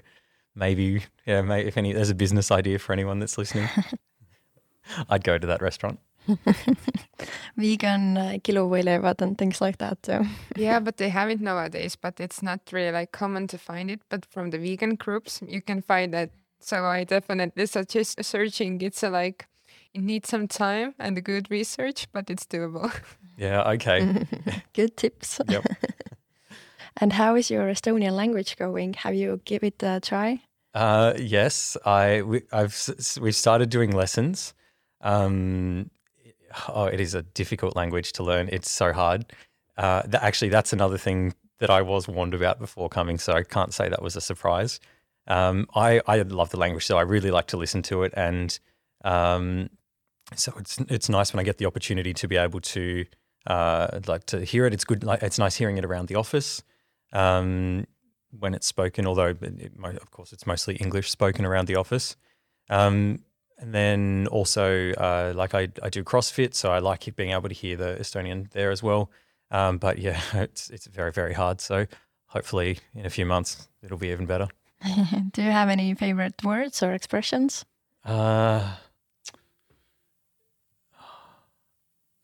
maybe, 0.56 1.04
yeah, 1.26 1.42
maybe 1.42 1.68
if 1.68 1.78
any, 1.78 1.94
there's 1.94 2.10
a 2.10 2.16
business 2.16 2.52
idea 2.52 2.80
for 2.80 2.94
anyone 2.94 3.20
that's 3.20 3.38
listening, 3.38 3.70
I'd 5.10 5.24
go 5.24 5.38
to 5.38 5.48
that 5.48 5.62
restaurant. 5.62 6.00
Vegan 7.58 8.18
uh, 8.18 8.38
kiluvõileivad 8.44 9.22
and 9.22 9.38
things 9.38 9.62
like 9.62 9.78
that 9.78 10.02
too. 10.04 10.26
yeah, 10.56 10.80
but 10.86 10.98
they 10.98 11.10
have 11.10 11.30
it 11.30 11.42
nowadays, 11.42 11.96
but 11.96 12.20
it's 12.20 12.42
not 12.42 12.62
really 12.72 12.92
like 12.92 13.12
common 13.12 13.48
to 13.48 13.58
find 13.58 13.92
it. 13.92 14.02
But 14.10 14.26
from 14.26 14.50
the 14.52 14.58
vegan 14.58 14.96
groups, 14.96 15.42
you 15.48 15.62
can 15.62 15.82
find 15.82 16.14
that. 16.14 16.32
So 16.60 16.86
I 16.86 17.04
definitely 17.04 17.66
suggest 17.66 18.24
searching. 18.24 18.82
It's 18.82 19.04
a, 19.04 19.10
like 19.10 19.48
it 19.94 20.02
needs 20.02 20.30
some 20.30 20.48
time 20.48 20.96
and 20.98 21.22
good 21.24 21.52
research, 21.52 22.08
but 22.14 22.30
it's 22.30 22.46
doable. 22.46 22.92
Yeah. 23.38 23.72
Okay. 23.72 24.26
good 24.74 24.98
tips. 24.98 25.40
Yep. 25.48 25.66
And 26.98 27.12
how 27.12 27.36
is 27.36 27.50
your 27.50 27.68
Estonian 27.70 28.12
language 28.12 28.56
going? 28.56 28.94
Have 28.94 29.16
you 29.16 29.42
give 29.46 29.64
it 29.64 29.82
a 29.82 30.00
try? 30.00 30.42
Uh, 30.74 31.14
yes, 31.18 31.78
I 31.86 32.22
we, 32.22 32.42
have 32.52 32.76
we've 33.20 33.36
started 33.36 33.70
doing 33.70 33.92
lessons. 33.92 34.54
Um, 35.02 35.90
oh, 36.68 36.86
it 36.86 37.00
is 37.00 37.14
a 37.16 37.24
difficult 37.24 37.76
language 37.76 38.14
to 38.14 38.24
learn. 38.24 38.50
It's 38.52 38.70
so 38.70 38.94
hard. 38.94 39.26
Uh, 39.78 40.04
th- 40.04 40.16
actually, 40.16 40.50
that's 40.50 40.74
another 40.74 40.98
thing 40.98 41.34
that 41.60 41.70
I 41.70 41.82
was 41.82 42.08
warned 42.08 42.34
about 42.34 42.60
before 42.60 42.90
coming, 42.90 43.18
so 43.18 43.34
I 43.34 43.44
can't 43.44 43.74
say 43.74 43.90
that 43.90 44.02
was 44.02 44.16
a 44.16 44.22
surprise. 44.22 44.80
Um, 45.28 45.68
I 45.76 46.02
I 46.08 46.22
love 46.22 46.50
the 46.50 46.60
language, 46.60 46.86
so 46.86 46.98
I 46.98 47.02
really 47.02 47.32
like 47.32 47.48
to 47.48 47.58
listen 47.58 47.82
to 47.84 48.04
it, 48.04 48.14
and 48.16 48.58
um, 49.04 49.70
so 50.36 50.54
it's 50.58 50.78
it's 50.90 51.10
nice 51.10 51.34
when 51.34 51.40
I 51.40 51.44
get 51.44 51.58
the 51.58 51.66
opportunity 51.66 52.14
to 52.14 52.28
be 52.28 52.38
able 52.38 52.62
to 52.62 53.06
uh, 53.48 54.00
like 54.08 54.26
to 54.28 54.44
hear 54.44 54.66
it. 54.66 54.74
It's 54.74 54.86
good. 54.86 55.04
Like 55.04 55.24
it's 55.24 55.40
nice 55.40 55.56
hearing 55.56 55.78
it 55.78 55.86
around 55.86 56.08
the 56.08 56.16
office 56.16 56.64
um, 57.12 57.86
when 58.38 58.54
it's 58.54 58.68
spoken, 58.68 59.06
although 59.06 59.36
it, 59.42 59.72
of 59.82 60.12
course 60.12 60.34
it's 60.34 60.48
mostly 60.48 60.76
English 60.76 61.10
spoken 61.10 61.46
around 61.46 61.68
the 61.68 61.76
office. 61.76 62.16
Um, 62.70 63.20
and 63.60 63.74
then 63.74 64.28
also, 64.32 64.92
uh, 64.94 65.34
like 65.36 65.54
I, 65.54 65.70
I 65.82 65.90
do 65.90 66.04
CrossFit, 66.04 66.54
so 66.54 66.72
I 66.72 66.80
like 66.80 67.16
being 67.16 67.32
able 67.32 67.50
to 67.50 67.56
hear 67.56 67.78
the 67.78 67.98
Estonian 68.00 68.52
there 68.52 68.72
as 68.72 68.82
well. 68.82 69.10
Um, 69.52 69.78
but 69.78 70.00
yeah, 70.00 70.20
it's 70.34 70.70
it's 70.70 70.88
very 70.88 71.12
very 71.12 71.34
hard. 71.34 71.62
So 71.62 71.86
hopefully 72.28 72.80
in 72.96 73.06
a 73.06 73.10
few 73.10 73.26
months 73.26 73.70
it'll 73.84 73.98
be 73.98 74.10
even 74.10 74.26
better. 74.26 74.48
do 75.32 75.42
you 75.42 75.52
have 75.52 75.70
any 75.70 75.94
favorite 75.94 76.44
words 76.44 76.84
or 76.84 76.94
expressions? 76.94 77.64
Uh, 78.04 78.76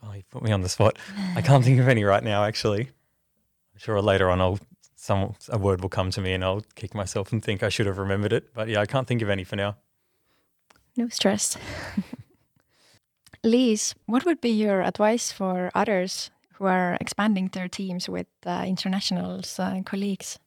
oh, 0.03 0.13
you 0.13 0.23
put 0.29 0.43
me 0.43 0.51
on 0.51 0.61
the 0.61 0.69
spot. 0.69 0.97
I 1.35 1.41
can't 1.41 1.63
think 1.63 1.79
of 1.79 1.87
any 1.87 2.03
right 2.03 2.23
now. 2.23 2.43
Actually, 2.43 2.81
I'm 2.81 3.79
sure 3.79 4.01
later 4.01 4.29
on 4.29 4.41
I'll 4.41 4.59
some 4.95 5.33
a 5.47 5.57
word 5.57 5.81
will 5.81 5.89
come 5.89 6.11
to 6.11 6.21
me 6.21 6.33
and 6.33 6.43
I'll 6.43 6.63
kick 6.75 6.93
myself 6.93 7.31
and 7.31 7.43
think 7.43 7.63
I 7.63 7.69
should 7.69 7.85
have 7.85 7.97
remembered 7.97 8.33
it. 8.33 8.53
But 8.53 8.67
yeah, 8.67 8.81
I 8.81 8.85
can't 8.85 9.07
think 9.07 9.21
of 9.21 9.29
any 9.29 9.43
for 9.43 9.55
now. 9.55 9.77
No 10.97 11.07
stress. 11.07 11.57
Liis, 13.43 13.95
what 14.05 14.25
would 14.25 14.41
be 14.41 14.49
your 14.49 14.81
advice 14.81 15.31
for 15.31 15.71
others 15.73 16.29
who 16.55 16.65
are 16.65 16.97
expanding 16.99 17.47
their 17.47 17.69
teams 17.69 18.09
with 18.09 18.27
uh, 18.45 18.65
international 18.67 19.41
uh, 19.57 19.81
colleagues? 19.85 20.39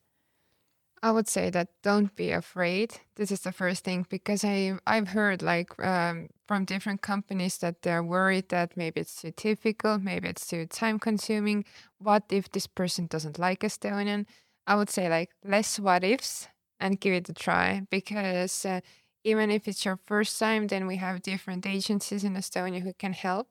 I 1.04 1.10
would 1.10 1.26
say 1.26 1.50
that 1.50 1.68
don't 1.82 2.14
be 2.14 2.30
afraid. 2.30 3.00
This 3.16 3.32
is 3.32 3.40
the 3.40 3.50
first 3.52 3.82
thing 3.84 4.06
because 4.08 4.44
I 4.44 4.78
I've 4.86 5.08
heard 5.08 5.42
like 5.42 5.70
um, 5.84 6.28
from 6.46 6.64
different 6.64 7.02
companies 7.02 7.58
that 7.58 7.82
they're 7.82 8.04
worried 8.04 8.50
that 8.50 8.76
maybe 8.76 9.00
it's 9.00 9.20
too 9.20 9.32
difficult, 9.32 10.02
maybe 10.02 10.28
it's 10.28 10.46
too 10.46 10.66
time 10.66 11.00
consuming. 11.00 11.64
What 11.98 12.24
if 12.30 12.50
this 12.52 12.68
person 12.68 13.06
doesn't 13.06 13.38
like 13.38 13.60
Estonian? 13.60 14.26
I 14.66 14.76
would 14.76 14.90
say 14.90 15.08
like 15.08 15.30
less 15.44 15.80
what 15.80 16.04
ifs 16.04 16.48
and 16.78 17.00
give 17.00 17.14
it 17.14 17.28
a 17.28 17.32
try 17.34 17.82
because 17.90 18.64
uh, 18.64 18.80
even 19.24 19.50
if 19.50 19.66
it's 19.66 19.84
your 19.84 19.98
first 20.06 20.38
time, 20.38 20.68
then 20.68 20.86
we 20.86 20.96
have 20.96 21.22
different 21.22 21.66
agencies 21.66 22.22
in 22.24 22.34
Estonia 22.34 22.80
who 22.82 22.92
can 22.94 23.12
help. 23.12 23.48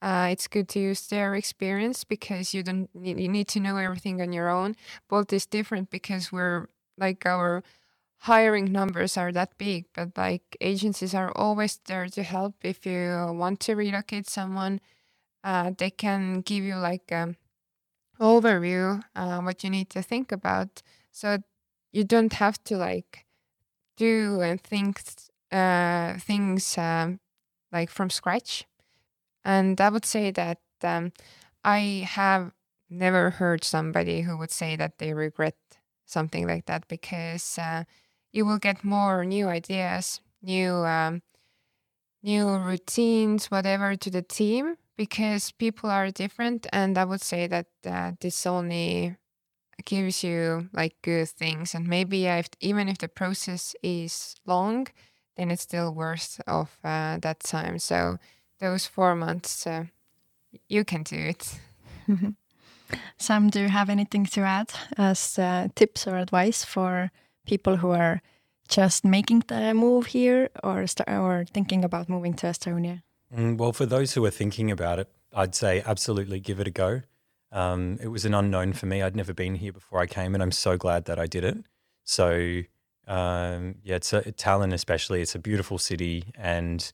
Uh, 0.00 0.28
it's 0.30 0.46
good 0.46 0.68
to 0.68 0.78
use 0.78 1.06
their 1.08 1.34
experience 1.34 2.04
because 2.04 2.54
you 2.54 2.62
don't 2.62 2.88
you 2.94 3.28
need 3.28 3.48
to 3.48 3.60
know 3.60 3.76
everything 3.76 4.22
on 4.22 4.32
your 4.32 4.48
own. 4.48 4.74
Bolt 5.08 5.32
is 5.32 5.44
different 5.46 5.90
because 5.90 6.30
we're 6.32 6.68
like 6.98 7.26
our 7.26 7.64
hiring 8.20 8.72
numbers 8.72 9.16
are 9.18 9.32
that 9.32 9.58
big, 9.58 9.86
but 9.94 10.10
like 10.18 10.56
agencies 10.60 11.14
are 11.14 11.32
always 11.36 11.80
there 11.86 12.08
to 12.08 12.24
help 12.24 12.56
if 12.64 12.86
you 12.86 13.28
want 13.32 13.60
to 13.60 13.74
relocate 13.76 14.28
someone. 14.28 14.80
Uh, 15.44 15.72
they 15.78 15.90
can 15.90 16.42
give 16.42 16.64
you 16.64 16.76
like 16.76 17.10
a 17.12 17.36
overview 18.20 19.02
uh, 19.16 19.40
what 19.40 19.64
you 19.64 19.70
need 19.70 19.90
to 19.90 20.02
think 20.02 20.32
about, 20.32 20.82
so 21.12 21.38
you 21.92 22.04
don't 22.04 22.34
have 22.34 22.62
to 22.64 22.76
like 22.76 23.26
do 23.96 24.40
and 24.42 24.62
think 24.62 25.02
uh, 25.52 26.14
things 26.18 26.78
um, 26.78 27.20
like 27.72 27.90
from 27.90 28.10
scratch. 28.10 28.66
And 29.44 29.80
I 29.80 29.90
would 29.90 30.06
say 30.06 30.30
that 30.32 30.58
um, 30.82 31.12
I 31.64 32.06
have 32.08 32.52
never 32.90 33.30
heard 33.30 33.64
somebody 33.64 34.22
who 34.22 34.38
would 34.38 34.52
say 34.52 34.76
that 34.76 34.98
they 34.98 35.14
regret 35.14 35.56
something 36.08 36.46
like 36.46 36.66
that 36.66 36.88
because 36.88 37.58
uh, 37.58 37.84
you 38.32 38.46
will 38.46 38.58
get 38.58 38.84
more 38.84 39.24
new 39.24 39.48
ideas, 39.48 40.20
new 40.42 40.74
um, 40.74 41.22
new 42.22 42.56
routines, 42.56 43.50
whatever 43.50 43.96
to 43.96 44.10
the 44.10 44.22
team 44.22 44.76
because 44.96 45.52
people 45.52 45.90
are 45.90 46.10
different. 46.10 46.66
And 46.72 46.98
I 46.98 47.04
would 47.04 47.22
say 47.22 47.46
that 47.46 47.66
uh, 47.86 48.12
this 48.20 48.46
only 48.46 49.16
gives 49.84 50.24
you 50.24 50.68
like 50.72 50.96
good 51.02 51.28
things, 51.28 51.74
and 51.74 51.86
maybe 51.86 52.26
if, 52.26 52.48
even 52.60 52.88
if 52.88 52.98
the 52.98 53.08
process 53.08 53.76
is 53.82 54.36
long, 54.46 54.88
then 55.36 55.50
it's 55.50 55.62
still 55.62 55.94
worth 55.94 56.40
of 56.46 56.78
uh, 56.84 57.18
that 57.18 57.40
time. 57.40 57.78
So 57.78 58.18
those 58.60 58.86
four 58.86 59.14
months, 59.14 59.66
uh, 59.66 59.84
you 60.68 60.84
can 60.84 61.02
do 61.04 61.16
it. 61.16 61.60
Sam, 63.18 63.50
do 63.50 63.60
you 63.60 63.68
have 63.68 63.90
anything 63.90 64.26
to 64.26 64.40
add 64.42 64.72
as 64.96 65.38
uh, 65.38 65.68
tips 65.74 66.06
or 66.06 66.16
advice 66.16 66.64
for 66.64 67.10
people 67.46 67.76
who 67.76 67.90
are 67.90 68.20
just 68.68 69.04
making 69.04 69.44
the 69.48 69.74
move 69.74 70.06
here 70.06 70.50
or 70.62 70.84
or 71.08 71.44
thinking 71.52 71.84
about 71.84 72.08
moving 72.08 72.34
to 72.34 72.46
Estonia? 72.46 73.02
Mm, 73.34 73.58
well, 73.58 73.72
for 73.72 73.86
those 73.86 74.14
who 74.14 74.24
are 74.24 74.30
thinking 74.30 74.70
about 74.70 74.98
it, 74.98 75.08
I'd 75.34 75.54
say 75.54 75.82
absolutely 75.84 76.40
give 76.40 76.60
it 76.60 76.66
a 76.66 76.70
go. 76.70 77.02
Um, 77.50 77.98
it 78.00 78.08
was 78.08 78.24
an 78.24 78.34
unknown 78.34 78.74
for 78.74 78.86
me. 78.86 79.02
I'd 79.02 79.16
never 79.16 79.32
been 79.32 79.54
here 79.56 79.72
before 79.72 80.00
I 80.00 80.06
came, 80.06 80.34
and 80.34 80.42
I'm 80.42 80.52
so 80.52 80.76
glad 80.76 81.06
that 81.06 81.18
I 81.18 81.26
did 81.26 81.44
it. 81.44 81.58
So, 82.04 82.62
um, 83.06 83.76
yeah, 83.82 83.96
it's 83.96 84.12
a, 84.12 84.22
Tallinn, 84.22 84.72
especially. 84.72 85.22
It's 85.22 85.34
a 85.34 85.38
beautiful 85.38 85.78
city, 85.78 86.24
and 86.36 86.90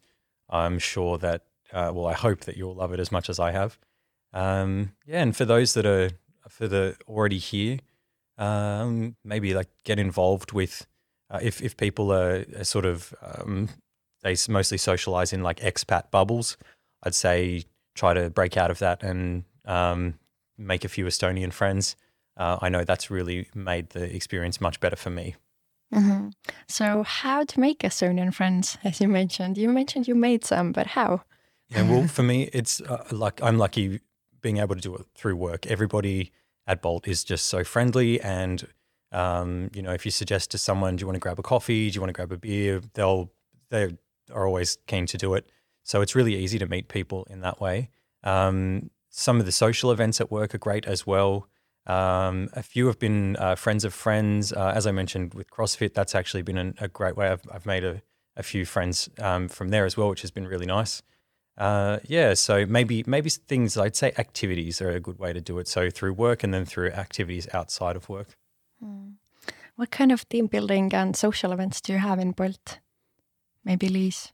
I'm 0.48 0.78
sure 0.78 1.18
that. 1.18 1.44
Uh, 1.72 1.90
well, 1.92 2.06
I 2.06 2.12
hope 2.12 2.42
that 2.42 2.56
you'll 2.56 2.76
love 2.76 2.92
it 2.92 3.00
as 3.00 3.10
much 3.10 3.28
as 3.28 3.40
I 3.40 3.50
have. 3.50 3.78
Um, 4.34 4.92
yeah, 5.06 5.22
and 5.22 5.34
for 5.34 5.44
those 5.44 5.74
that 5.74 5.86
are 5.86 6.10
for 6.48 6.68
the 6.68 6.96
already 7.08 7.38
here, 7.38 7.78
um, 8.36 9.16
maybe 9.24 9.54
like 9.54 9.68
get 9.84 9.98
involved 9.98 10.52
with 10.52 10.86
uh, 11.30 11.38
if 11.40 11.62
if 11.62 11.76
people 11.76 12.12
are, 12.12 12.44
are 12.58 12.64
sort 12.64 12.84
of 12.84 13.14
um, 13.22 13.68
they 14.22 14.36
mostly 14.48 14.76
socialize 14.76 15.32
in 15.32 15.42
like 15.42 15.60
expat 15.60 16.10
bubbles. 16.10 16.56
I'd 17.04 17.14
say 17.14 17.64
try 17.94 18.12
to 18.12 18.28
break 18.28 18.56
out 18.56 18.70
of 18.70 18.80
that 18.80 19.02
and 19.02 19.44
um, 19.64 20.14
make 20.58 20.84
a 20.84 20.88
few 20.88 21.06
Estonian 21.06 21.52
friends. 21.52 21.94
Uh, 22.36 22.58
I 22.60 22.68
know 22.68 22.82
that's 22.82 23.10
really 23.10 23.46
made 23.54 23.90
the 23.90 24.14
experience 24.14 24.60
much 24.60 24.80
better 24.80 24.96
for 24.96 25.10
me. 25.10 25.36
Mm-hmm. 25.94 26.30
So, 26.66 27.04
how 27.04 27.44
to 27.44 27.60
make 27.60 27.80
Estonian 27.80 28.34
friends, 28.34 28.76
as 28.82 29.00
you 29.00 29.06
mentioned? 29.06 29.56
You 29.56 29.68
mentioned 29.68 30.08
you 30.08 30.16
made 30.16 30.44
some, 30.44 30.72
but 30.72 30.88
how? 30.88 31.22
Yeah, 31.68 31.88
well, 31.88 32.08
for 32.16 32.24
me, 32.24 32.50
it's 32.52 32.80
uh, 32.80 33.04
like 33.12 33.40
I'm 33.40 33.58
lucky 33.58 34.00
being 34.44 34.58
able 34.58 34.74
to 34.74 34.80
do 34.80 34.94
it 34.94 35.06
through 35.14 35.34
work. 35.34 35.66
Everybody 35.66 36.30
at 36.66 36.82
Bolt 36.82 37.08
is 37.08 37.24
just 37.24 37.46
so 37.46 37.64
friendly, 37.64 38.20
and 38.20 38.68
um, 39.10 39.70
you 39.74 39.82
know, 39.82 39.92
if 39.92 40.04
you 40.04 40.10
suggest 40.12 40.50
to 40.52 40.58
someone, 40.58 40.96
"Do 40.96 41.02
you 41.02 41.06
want 41.08 41.16
to 41.16 41.20
grab 41.20 41.38
a 41.38 41.42
coffee? 41.42 41.90
Do 41.90 41.94
you 41.94 42.00
want 42.00 42.10
to 42.10 42.12
grab 42.12 42.30
a 42.30 42.36
beer?" 42.36 42.80
They'll 42.92 43.32
they 43.70 43.96
are 44.32 44.46
always 44.46 44.78
keen 44.86 45.06
to 45.06 45.18
do 45.18 45.34
it. 45.34 45.50
So 45.82 46.02
it's 46.02 46.14
really 46.14 46.36
easy 46.36 46.58
to 46.58 46.66
meet 46.66 46.88
people 46.88 47.26
in 47.30 47.40
that 47.40 47.60
way. 47.60 47.90
Um, 48.22 48.90
some 49.10 49.40
of 49.40 49.46
the 49.46 49.52
social 49.52 49.90
events 49.90 50.20
at 50.20 50.30
work 50.30 50.54
are 50.54 50.58
great 50.58 50.86
as 50.86 51.06
well. 51.06 51.48
Um, 51.86 52.48
a 52.54 52.62
few 52.62 52.86
have 52.86 52.98
been 52.98 53.36
uh, 53.36 53.54
friends 53.54 53.84
of 53.84 53.92
friends. 53.92 54.52
Uh, 54.52 54.72
as 54.74 54.86
I 54.86 54.92
mentioned 54.92 55.34
with 55.34 55.50
CrossFit, 55.50 55.94
that's 55.94 56.14
actually 56.14 56.42
been 56.42 56.58
an, 56.58 56.74
a 56.78 56.88
great 56.88 57.16
way. 57.16 57.28
I've, 57.28 57.42
I've 57.52 57.66
made 57.66 57.84
a, 57.84 58.02
a 58.36 58.42
few 58.42 58.64
friends 58.64 59.08
um, 59.18 59.48
from 59.48 59.68
there 59.68 59.84
as 59.84 59.96
well, 59.96 60.08
which 60.08 60.22
has 60.22 60.30
been 60.30 60.46
really 60.46 60.66
nice. 60.66 61.02
Uh, 61.56 61.98
yeah, 62.06 62.34
so 62.34 62.66
maybe 62.66 63.04
maybe 63.06 63.30
things 63.30 63.76
I'd 63.76 63.96
say 63.96 64.12
activities 64.18 64.82
are 64.82 64.90
a 64.90 65.00
good 65.00 65.18
way 65.18 65.32
to 65.32 65.40
do 65.40 65.58
it. 65.58 65.68
So 65.68 65.90
through 65.90 66.14
work 66.14 66.42
and 66.42 66.52
then 66.52 66.64
through 66.64 66.90
activities 66.90 67.48
outside 67.54 67.96
of 67.96 68.08
work. 68.08 68.36
Hmm. 68.82 69.12
What 69.76 69.90
kind 69.90 70.12
of 70.12 70.28
team 70.28 70.46
building 70.46 70.92
and 70.94 71.16
social 71.16 71.52
events 71.52 71.80
do 71.80 71.92
you 71.92 71.98
have 71.98 72.18
in 72.18 72.32
Bolt? 72.32 72.78
Maybe 73.64 73.88
Liis. 73.88 74.32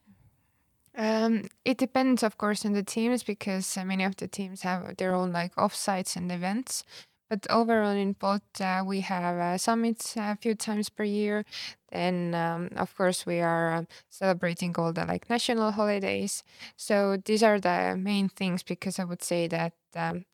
Um, 0.96 1.48
it 1.64 1.78
depends, 1.78 2.22
of 2.22 2.37
course, 2.37 2.64
on 2.66 2.72
the 2.72 2.83
teams 2.83 3.22
because 3.22 3.76
uh, 3.76 3.85
many 3.85 4.04
of 4.04 4.16
the 4.16 4.28
teams 4.28 4.62
have 4.62 4.96
their 4.96 5.14
own 5.14 5.33
like 5.33 5.54
offsites 5.54 6.16
and 6.16 6.30
events. 6.30 6.85
But 7.31 7.47
overall, 7.49 7.93
in 7.93 8.14
Bolt, 8.14 8.43
uh, 8.61 8.83
we 8.85 9.01
have 9.03 9.38
uh, 9.38 9.59
summits 9.59 10.16
a 10.16 10.37
few 10.37 10.55
times 10.57 10.90
per 10.90 11.05
year. 11.05 11.45
Then, 11.93 12.35
um, 12.35 12.71
of 12.77 12.95
course, 12.97 13.25
we 13.25 13.40
are 13.40 13.73
um, 13.75 13.88
celebrating 14.11 14.75
all 14.77 14.93
the 14.93 15.07
like 15.07 15.31
national 15.31 15.71
holidays. 15.73 16.43
So 16.77 17.16
these 17.25 17.43
are 17.45 17.61
the 17.61 17.97
main 17.97 18.29
things 18.29 18.64
because 18.64 18.99
I 18.99 19.05
would 19.05 19.23
say 19.23 19.49
that 19.49 19.75
um, 19.97 20.27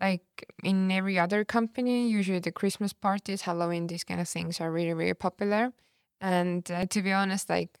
like 0.00 0.24
in 0.64 0.90
every 0.92 1.18
other 1.18 1.44
company, 1.44 2.08
usually 2.08 2.40
the 2.40 2.52
Christmas 2.52 2.92
parties, 2.92 3.42
Halloween, 3.42 3.86
these 3.86 4.04
kind 4.04 4.20
of 4.20 4.28
things 4.28 4.60
are 4.60 4.72
really, 4.72 4.94
really 4.94 5.14
popular. 5.14 5.72
And 6.20 6.70
uh, 6.70 6.86
to 6.86 7.02
be 7.02 7.12
honest, 7.12 7.48
like 7.50 7.78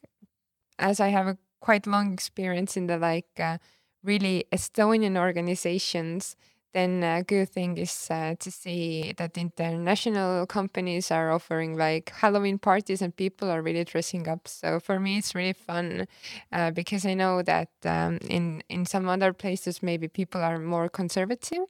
as 0.78 1.00
I 1.00 1.08
have 1.08 1.26
a 1.26 1.38
quite 1.60 1.86
long 1.86 2.12
experience 2.12 2.76
in 2.76 2.86
the 2.86 2.98
like 2.98 3.28
uh, 3.38 3.58
really 4.02 4.44
Estonian 4.52 5.16
organizations, 5.16 6.36
then 6.72 7.02
a 7.02 7.22
good 7.22 7.50
thing 7.50 7.76
is 7.76 8.08
uh, 8.10 8.34
to 8.38 8.50
see 8.50 9.12
that 9.18 9.36
international 9.36 10.46
companies 10.46 11.10
are 11.10 11.30
offering 11.30 11.76
like 11.76 12.10
Halloween 12.10 12.58
parties 12.58 13.02
and 13.02 13.14
people 13.14 13.50
are 13.50 13.60
really 13.60 13.84
dressing 13.84 14.26
up. 14.28 14.48
So 14.48 14.80
for 14.80 14.98
me, 14.98 15.18
it's 15.18 15.34
really 15.34 15.52
fun 15.52 16.06
uh, 16.50 16.70
because 16.70 17.04
I 17.04 17.14
know 17.14 17.42
that 17.42 17.68
um, 17.84 18.18
in 18.28 18.62
in 18.68 18.86
some 18.86 19.08
other 19.08 19.32
places 19.32 19.82
maybe 19.82 20.08
people 20.08 20.40
are 20.40 20.58
more 20.58 20.88
conservative. 20.88 21.64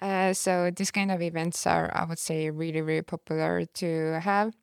Uh, 0.00 0.34
so 0.34 0.70
these 0.70 0.90
kind 0.90 1.10
of 1.10 1.22
events 1.22 1.66
are, 1.66 1.90
I 1.94 2.04
would 2.04 2.18
say, 2.18 2.50
really 2.50 2.82
really 2.82 3.02
popular 3.02 3.64
to 3.64 4.20
have. 4.20 4.54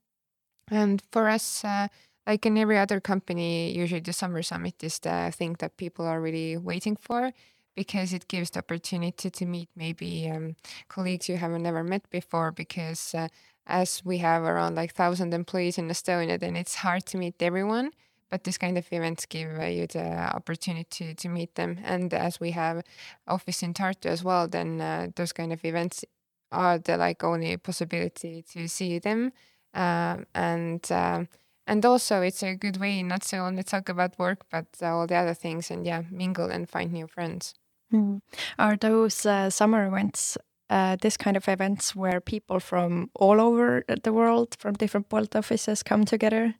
And 0.69 1.01
for 1.11 1.27
us 1.27 1.65
uh, 1.65 1.87
like 2.27 2.45
in 2.45 2.57
every 2.57 2.77
other 2.77 2.99
company, 2.99 3.71
usually 3.71 4.01
the 4.01 4.13
summer 4.13 4.43
summit 4.43 4.83
is 4.83 4.99
the 4.99 5.33
thing 5.35 5.55
that 5.59 5.77
people 5.77 6.05
are 6.05 6.21
really 6.21 6.55
waiting 6.57 6.95
for 6.95 7.33
because 7.75 8.13
it 8.13 8.27
gives 8.27 8.51
the 8.51 8.59
opportunity 8.59 9.29
to 9.29 9.45
meet 9.45 9.69
maybe 9.75 10.29
um, 10.29 10.55
colleagues 10.87 11.29
you 11.29 11.37
haven't 11.37 11.63
never 11.63 11.83
met 11.83 12.09
before. 12.09 12.51
Because 12.51 13.13
uh, 13.15 13.27
as 13.65 14.01
we 14.03 14.19
have 14.19 14.43
around 14.43 14.75
like 14.75 14.93
thousand 14.93 15.33
employees 15.33 15.77
in 15.77 15.87
Estonia, 15.87 16.39
then 16.39 16.55
it's 16.55 16.75
hard 16.75 17.05
to 17.07 17.17
meet 17.17 17.41
everyone. 17.41 17.91
But 18.29 18.45
this 18.45 18.57
kind 18.57 18.77
of 18.77 18.87
events 18.91 19.25
give 19.25 19.59
uh, 19.59 19.65
you 19.65 19.87
the 19.87 20.35
opportunity 20.35 21.13
to, 21.13 21.29
meet 21.29 21.55
them. 21.55 21.79
And 21.83 22.13
as 22.13 22.39
we 22.39 22.51
have 22.51 22.81
office 23.27 23.61
in 23.61 23.73
Tartu 23.73 24.05
as 24.05 24.23
well, 24.23 24.47
then 24.47 24.79
uh, 24.79 25.07
those 25.15 25.33
kind 25.33 25.51
of 25.51 25.65
events 25.65 26.05
are 26.49 26.77
the 26.77 26.95
like 26.95 27.23
only 27.23 27.57
possibility 27.57 28.43
to 28.53 28.67
see 28.69 28.99
them. 28.99 29.33
Um, 29.73 30.25
and 30.33 30.89
um, 30.91 31.27
and 31.67 31.85
also 31.85 32.21
it's 32.21 32.43
a 32.43 32.55
good 32.55 32.77
way 32.77 33.01
not 33.03 33.21
to 33.21 33.37
only 33.37 33.63
talk 33.63 33.87
about 33.87 34.19
work 34.19 34.45
but 34.51 34.65
uh, 34.81 34.87
all 34.87 35.07
the 35.07 35.15
other 35.15 35.33
things 35.33 35.71
and 35.71 35.85
yeah 35.85 36.03
mingle 36.11 36.49
and 36.49 36.69
find 36.69 36.91
new 36.91 37.07
friends 37.07 37.53
mm. 37.91 38.21
are 38.57 38.75
those 38.77 39.25
uh, 39.25 39.49
summer 39.49 39.87
events 39.87 40.37
uh, 40.69 40.95
this 41.01 41.17
kind 41.17 41.35
of 41.35 41.49
events 41.49 41.95
where 41.95 42.21
people 42.21 42.59
from 42.59 43.09
all 43.15 43.41
over 43.41 43.83
the 44.03 44.13
world 44.13 44.55
from 44.57 44.73
different 44.75 45.09
Bolt 45.09 45.35
offices 45.35 45.83
come 45.83 46.05
together 46.05 46.55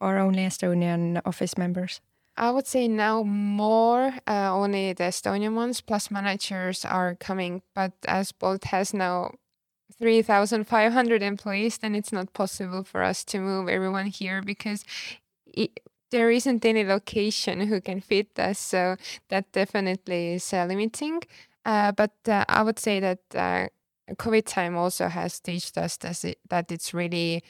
or 0.00 0.18
only 0.18 0.42
Estonian 0.42 1.20
office 1.24 1.56
members 1.56 2.00
I 2.36 2.50
would 2.50 2.66
say 2.66 2.88
now 2.88 3.22
more 3.22 4.14
uh, 4.26 4.52
only 4.52 4.92
the 4.94 5.04
Estonian 5.04 5.54
ones 5.54 5.80
plus 5.80 6.10
managers 6.10 6.84
are 6.84 7.14
coming 7.14 7.62
but 7.74 7.92
as 8.06 8.32
Bolt 8.32 8.64
has 8.64 8.92
now 8.92 9.32
3,500 9.98 11.22
employees, 11.22 11.78
then 11.78 11.94
it's 11.94 12.12
not 12.12 12.32
possible 12.32 12.82
for 12.82 13.02
us 13.02 13.24
to 13.24 13.38
move 13.38 13.68
everyone 13.68 14.06
here 14.06 14.42
because 14.42 14.84
it, 15.46 15.80
there 16.12 16.30
isn't 16.30 16.64
any 16.64 16.84
location 16.84 17.66
who 17.66 17.80
can 17.80 18.00
fit 18.00 18.38
us. 18.38 18.58
So 18.58 18.96
that 19.28 19.50
definitely 19.52 20.34
is 20.34 20.52
uh, 20.52 20.66
limiting. 20.66 21.20
Uh, 21.64 21.90
but 21.92 22.12
uh, 22.28 22.44
I 22.48 22.62
would 22.62 22.78
say 22.78 23.00
that 23.00 23.18
uh, 23.34 23.66
COVID 24.14 24.46
time 24.46 24.76
also 24.76 25.08
has 25.08 25.40
taught 25.40 25.78
us 25.78 25.96
that, 25.96 26.24
it, 26.24 26.38
that 26.48 26.70
it's 26.70 26.94
really 26.94 27.42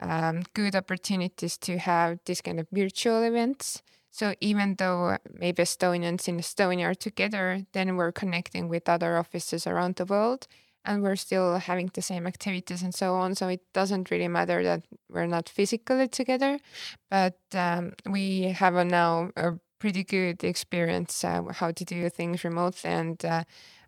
um, 0.00 0.42
good 0.54 0.76
opportunities 0.76 1.56
to 1.58 1.78
have 1.78 2.18
this 2.26 2.40
kind 2.40 2.60
of 2.60 2.66
virtual 2.70 3.22
events. 3.22 3.82
So 4.10 4.34
even 4.40 4.74
though 4.76 5.16
maybe 5.32 5.62
Estonians 5.62 6.28
in 6.28 6.38
Estonia 6.38 6.90
are 6.90 6.94
together, 6.94 7.64
then 7.72 7.96
we're 7.96 8.12
connecting 8.12 8.68
with 8.68 8.88
other 8.88 9.16
offices 9.16 9.66
around 9.66 9.96
the 9.96 10.04
world 10.04 10.46
and 10.84 11.02
we're 11.02 11.16
still 11.16 11.58
having 11.58 11.90
the 11.94 12.02
same 12.02 12.26
activities 12.26 12.82
and 12.82 12.94
so 12.94 13.14
on. 13.14 13.34
So 13.34 13.48
it 13.48 13.60
doesn't 13.72 14.10
really 14.10 14.28
matter 14.28 14.62
that 14.62 14.82
we're 15.08 15.26
not 15.26 15.48
physically 15.48 16.08
together, 16.08 16.58
but 17.10 17.38
um, 17.54 17.92
we 18.08 18.42
have 18.42 18.74
a 18.74 18.84
now 18.84 19.30
a 19.36 19.52
pretty 19.78 20.04
good 20.04 20.44
experience 20.44 21.24
uh, 21.24 21.42
how 21.50 21.72
to 21.72 21.84
do 21.84 22.08
things 22.08 22.44
remotely. 22.44 22.90
And 22.90 23.24
uh, 23.24 23.44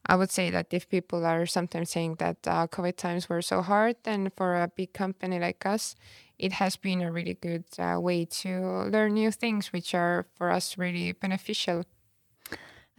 I 0.07 0.17
would 0.17 0.31
say 0.31 0.51
that 0.51 0.67
if 0.73 0.89
people 0.89 1.25
are 1.25 1.47
sometimes 1.47 1.91
saying 1.91 2.17
that 2.19 2.39
uh, 2.47 2.67
COVID 2.67 2.97
times 2.97 3.29
were 3.29 3.43
so 3.43 3.63
hard, 3.63 3.97
then 4.03 4.31
for 4.37 4.57
a 4.57 4.69
big 4.69 4.93
company 4.93 5.39
like 5.39 5.65
us, 5.65 5.95
it 6.39 6.53
has 6.55 6.77
been 6.77 7.01
a 7.01 7.13
really 7.13 7.35
good 7.35 7.65
uh, 7.79 7.99
way 8.01 8.25
to 8.25 8.85
learn 8.91 9.15
new 9.15 9.31
things, 9.31 9.73
which 9.73 9.95
are 9.95 10.27
for 10.35 10.51
us 10.51 10.77
really 10.77 11.13
beneficial. 11.13 11.85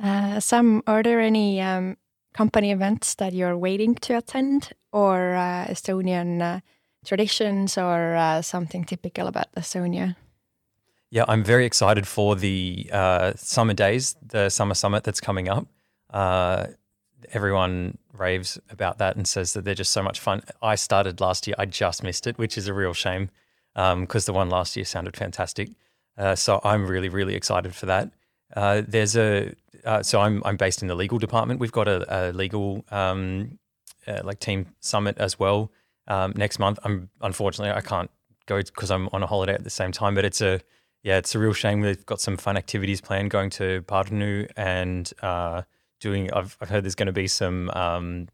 Uh, 0.01 0.39
Sam, 0.39 0.81
are 0.87 1.03
there 1.03 1.19
any 1.19 1.61
um, 1.61 1.97
company 2.35 2.71
events 2.71 3.15
that 3.15 3.33
you're 3.33 3.57
waiting 3.57 3.95
to 3.95 4.17
attend 4.17 4.73
or 4.91 5.35
uh, 5.35 5.65
Estonian 5.69 6.41
uh, 6.41 6.59
traditions 7.05 7.77
or 7.77 8.15
uh, 8.15 8.41
something 8.41 8.83
typical 8.83 9.27
about 9.27 9.47
Estonia? 9.55 10.15
Yeah, 11.11 11.23
I'm 11.29 11.43
very 11.45 11.65
excited 11.65 12.05
for 12.05 12.35
the 12.35 12.89
uh, 12.91 13.33
summer 13.37 13.73
days, 13.73 14.15
the 14.21 14.49
summer 14.49 14.73
summit 14.73 15.03
that's 15.05 15.21
coming 15.21 15.47
up. 15.47 15.65
Everyone 17.31 17.97
raves 18.13 18.59
about 18.69 18.97
that 18.99 19.15
and 19.15 19.27
says 19.27 19.53
that 19.53 19.63
they're 19.63 19.73
just 19.73 19.91
so 19.91 20.03
much 20.03 20.19
fun. 20.19 20.41
I 20.61 20.75
started 20.75 21.21
last 21.21 21.47
year, 21.47 21.55
I 21.57 21.65
just 21.65 22.03
missed 22.03 22.27
it, 22.27 22.37
which 22.37 22.57
is 22.57 22.67
a 22.67 22.73
real 22.73 22.93
shame 22.93 23.29
because 23.73 24.29
um, 24.29 24.33
the 24.33 24.33
one 24.33 24.49
last 24.49 24.75
year 24.75 24.85
sounded 24.85 25.17
fantastic. 25.17 25.69
Uh, 26.17 26.35
so 26.35 26.61
I'm 26.63 26.85
really, 26.85 27.09
really 27.09 27.35
excited 27.35 27.73
for 27.75 27.87
that. 27.87 28.11
Uh, 28.53 28.81
there's 28.87 29.15
a 29.15 29.53
uh, 29.85 30.01
so 30.01 30.19
I'm 30.21 30.41
I'm 30.45 30.57
based 30.57 30.81
in 30.81 30.87
the 30.87 30.95
legal 30.95 31.19
department. 31.19 31.59
We've 31.59 31.71
got 31.71 31.87
a, 31.87 32.29
a 32.29 32.31
legal 32.31 32.85
um, 32.89 33.59
uh, 34.07 34.21
like 34.23 34.39
team 34.39 34.67
summit 34.79 35.17
as 35.17 35.39
well 35.39 35.71
um, 36.07 36.33
next 36.35 36.59
month. 36.59 36.79
I'm 36.83 37.09
unfortunately 37.21 37.71
I 37.71 37.81
can't 37.81 38.09
go 38.45 38.61
because 38.61 38.91
I'm 38.91 39.09
on 39.11 39.23
a 39.23 39.27
holiday 39.27 39.53
at 39.53 39.63
the 39.63 39.69
same 39.69 39.91
time. 39.91 40.15
But 40.15 40.25
it's 40.25 40.41
a 40.41 40.61
yeah, 41.03 41.17
it's 41.17 41.35
a 41.35 41.39
real 41.39 41.53
shame. 41.53 41.81
We've 41.81 42.05
got 42.05 42.19
some 42.19 42.37
fun 42.37 42.57
activities 42.57 42.99
planned, 42.99 43.29
going 43.29 43.51
to 43.51 43.83
Pärnu 43.83 44.49
and 44.57 45.11
uh, 45.21 45.63
doing. 45.99 46.31
I've 46.33 46.57
I've 46.61 46.69
heard 46.69 46.83
there's 46.83 46.95
going 46.95 47.07
to 47.07 47.13
be 47.13 47.27
some 47.27 47.69
um, 47.71 48.27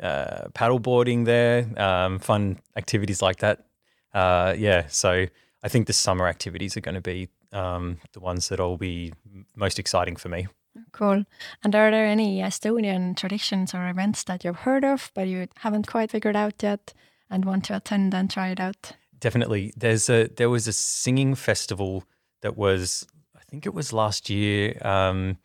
uh, 0.00 0.48
paddleboarding 0.54 1.24
there, 1.26 1.66
um, 1.76 2.18
fun 2.18 2.58
activities 2.76 3.20
like 3.20 3.38
that. 3.38 3.66
Yeah, 4.14 4.86
so 4.88 5.26
I 5.62 5.68
think 5.68 5.86
the 5.86 5.92
summer 5.92 6.26
activities 6.26 6.76
are 6.76 6.80
going 6.80 6.94
to 6.94 7.00
be 7.02 7.28
um, 7.52 7.98
the 8.12 8.20
ones 8.20 8.48
that 8.48 8.60
will 8.60 8.76
be 8.76 9.12
most 9.56 9.78
exciting 9.78 10.16
for 10.16 10.28
me. 10.28 10.48
Cool. 10.92 11.24
And 11.64 11.74
are 11.74 11.90
there 11.90 12.06
any 12.06 12.40
Estonian 12.40 13.16
traditions 13.16 13.74
or 13.74 13.88
events 13.88 14.24
that 14.24 14.44
you've 14.44 14.60
heard 14.60 14.84
of 14.84 15.10
but 15.14 15.26
you 15.26 15.48
haven't 15.56 15.88
quite 15.88 16.10
figured 16.10 16.36
out 16.36 16.62
yet 16.62 16.94
and 17.28 17.44
want 17.44 17.64
to 17.66 17.76
attend 17.76 18.14
and 18.14 18.30
try 18.30 18.48
it 18.48 18.60
out? 18.60 18.92
Definitely. 19.18 19.72
There's 19.76 20.08
a 20.08 20.28
there 20.28 20.50
was 20.50 20.66
a 20.66 20.72
singing 20.72 21.34
festival 21.34 22.04
that 22.40 22.56
was 22.56 23.06
I 23.36 23.42
think 23.50 23.66
it 23.66 23.74
was 23.74 23.92
last 23.92 24.30
year, 24.30 24.78
um, 24.86 25.38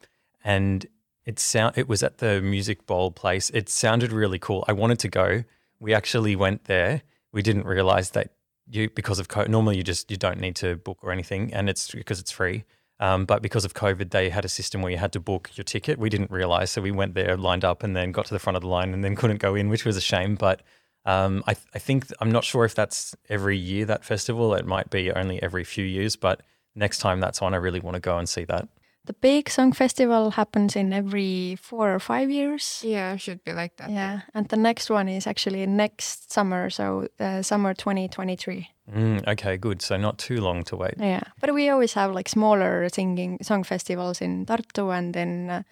and 0.43 0.85
it 1.25 1.39
sound 1.39 1.77
it 1.77 1.89
was 1.89 2.03
at 2.03 2.19
the 2.19 2.41
Music 2.41 2.85
Bowl 2.85 3.11
place. 3.11 3.49
It 3.49 3.67
sounded 3.67 4.11
really 4.11 4.39
cool. 4.39 4.63
I 4.67 4.73
wanted 4.73 4.99
to 4.99 5.09
go. 5.09 5.43
We 5.79 5.93
actually 5.93 6.35
went 6.35 6.65
there. 6.65 7.01
We 7.31 7.41
didn't 7.41 7.65
realize 7.65 8.11
that 8.11 8.31
you 8.69 8.89
because 8.89 9.19
of 9.19 9.27
co- 9.27 9.45
normally 9.45 9.77
you 9.77 9.83
just 9.83 10.09
you 10.11 10.17
don't 10.17 10.39
need 10.39 10.55
to 10.57 10.75
book 10.77 10.99
or 11.01 11.11
anything, 11.11 11.53
and 11.53 11.69
it's 11.69 11.91
because 11.91 12.19
it's 12.19 12.31
free. 12.31 12.63
Um, 12.99 13.25
but 13.25 13.41
because 13.41 13.65
of 13.65 13.73
COVID, 13.73 14.11
they 14.11 14.29
had 14.29 14.45
a 14.45 14.49
system 14.49 14.81
where 14.81 14.91
you 14.91 14.97
had 14.97 15.11
to 15.13 15.19
book 15.19 15.51
your 15.55 15.65
ticket. 15.65 15.99
We 15.99 16.09
didn't 16.09 16.31
realize, 16.31 16.71
so 16.71 16.81
we 16.81 16.91
went 16.91 17.13
there, 17.13 17.35
lined 17.35 17.65
up, 17.65 17.83
and 17.83 17.95
then 17.95 18.13
got 18.13 18.25
to 18.27 18.33
the 18.33 18.39
front 18.39 18.55
of 18.55 18.61
the 18.61 18.69
line, 18.69 18.93
and 18.93 19.03
then 19.03 19.15
couldn't 19.19 19.39
go 19.39 19.55
in, 19.55 19.69
which 19.69 19.85
was 19.85 19.97
a 19.97 20.01
shame. 20.01 20.35
But 20.35 20.61
um, 21.05 21.43
I, 21.47 21.55
I 21.73 21.79
think 21.79 22.07
I'm 22.19 22.31
not 22.31 22.43
sure 22.43 22.65
if 22.65 22.73
that's 22.73 23.15
every 23.29 23.57
year 23.57 23.85
that 23.85 24.05
festival. 24.05 24.55
It 24.55 24.65
might 24.65 24.89
be 24.89 25.11
only 25.11 25.41
every 25.43 25.63
few 25.63 25.85
years, 25.85 26.15
but 26.15 26.41
next 26.73 26.99
time 26.99 27.19
that's 27.19 27.41
on, 27.41 27.53
I 27.53 27.57
really 27.57 27.79
want 27.79 27.95
to 27.95 28.01
go 28.01 28.17
and 28.17 28.27
see 28.27 28.45
that. 28.45 28.67
The 29.05 29.13
big 29.13 29.49
song 29.49 29.71
festival 29.71 30.31
happens 30.31 30.75
in 30.75 30.91
every 30.91 31.57
four 31.61 31.93
or 31.93 31.99
five 31.99 32.31
years. 32.31 32.81
Yeah, 32.83 33.17
should 33.17 33.43
be 33.43 33.53
like 33.53 33.75
that. 33.77 33.89
Yeah, 33.91 34.21
and 34.33 34.47
the 34.49 34.57
next 34.57 34.89
one 34.89 35.07
is 35.07 35.27
actually 35.27 35.65
next 35.67 36.31
summer, 36.31 36.69
so 36.69 37.07
uh, 37.19 37.43
summer 37.43 37.73
2023. 37.75 38.67
Mm, 38.91 39.27
okay, 39.27 39.57
good. 39.57 39.81
So 39.81 39.97
not 39.97 40.17
too 40.17 40.41
long 40.41 40.63
to 40.63 40.75
wait. 40.75 40.95
Yeah, 40.99 41.21
but 41.39 41.53
we 41.53 41.69
always 41.69 41.93
have 41.93 42.13
like 42.13 42.29
smaller 42.29 42.89
singing 42.89 43.37
song 43.41 43.63
festivals 43.63 44.21
in 44.21 44.45
Tartu 44.45 44.91
and 44.97 45.13
then 45.13 45.49
uh, 45.49 45.63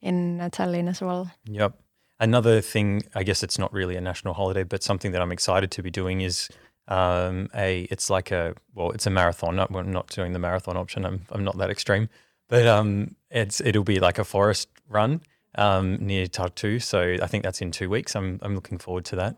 in 0.00 0.40
uh, 0.40 0.48
Tallinn 0.48 0.88
as 0.88 1.00
well. 1.00 1.30
Yep. 1.44 1.74
Another 2.20 2.60
thing, 2.60 3.02
I 3.14 3.22
guess 3.22 3.42
it's 3.42 3.58
not 3.58 3.72
really 3.72 3.96
a 3.96 4.00
national 4.00 4.34
holiday, 4.34 4.64
but 4.64 4.82
something 4.82 5.12
that 5.12 5.22
I'm 5.22 5.32
excited 5.32 5.70
to 5.70 5.82
be 5.82 5.90
doing 5.90 6.20
is 6.20 6.48
um, 6.88 7.48
a. 7.54 7.82
It's 7.90 8.10
like 8.10 8.30
a 8.32 8.54
well, 8.74 8.90
it's 8.92 9.06
a 9.06 9.10
marathon. 9.10 9.56
Not, 9.56 9.70
we're 9.70 9.82
not 9.82 10.08
doing 10.08 10.32
the 10.32 10.38
marathon 10.38 10.76
option. 10.76 11.04
I'm 11.04 11.26
I'm 11.30 11.44
not 11.44 11.58
that 11.58 11.70
extreme, 11.70 12.08
but 12.48 12.66
um, 12.66 13.14
it's 13.30 13.60
it'll 13.60 13.84
be 13.84 14.00
like 14.00 14.18
a 14.18 14.24
forest 14.24 14.68
run 14.88 15.20
um, 15.54 15.96
near 15.96 16.26
Tartu. 16.26 16.82
So 16.82 17.16
I 17.22 17.26
think 17.26 17.44
that's 17.44 17.60
in 17.60 17.70
two 17.70 17.88
weeks. 17.88 18.16
I'm 18.16 18.38
I'm 18.42 18.54
looking 18.54 18.78
forward 18.78 19.04
to 19.06 19.16
that. 19.16 19.36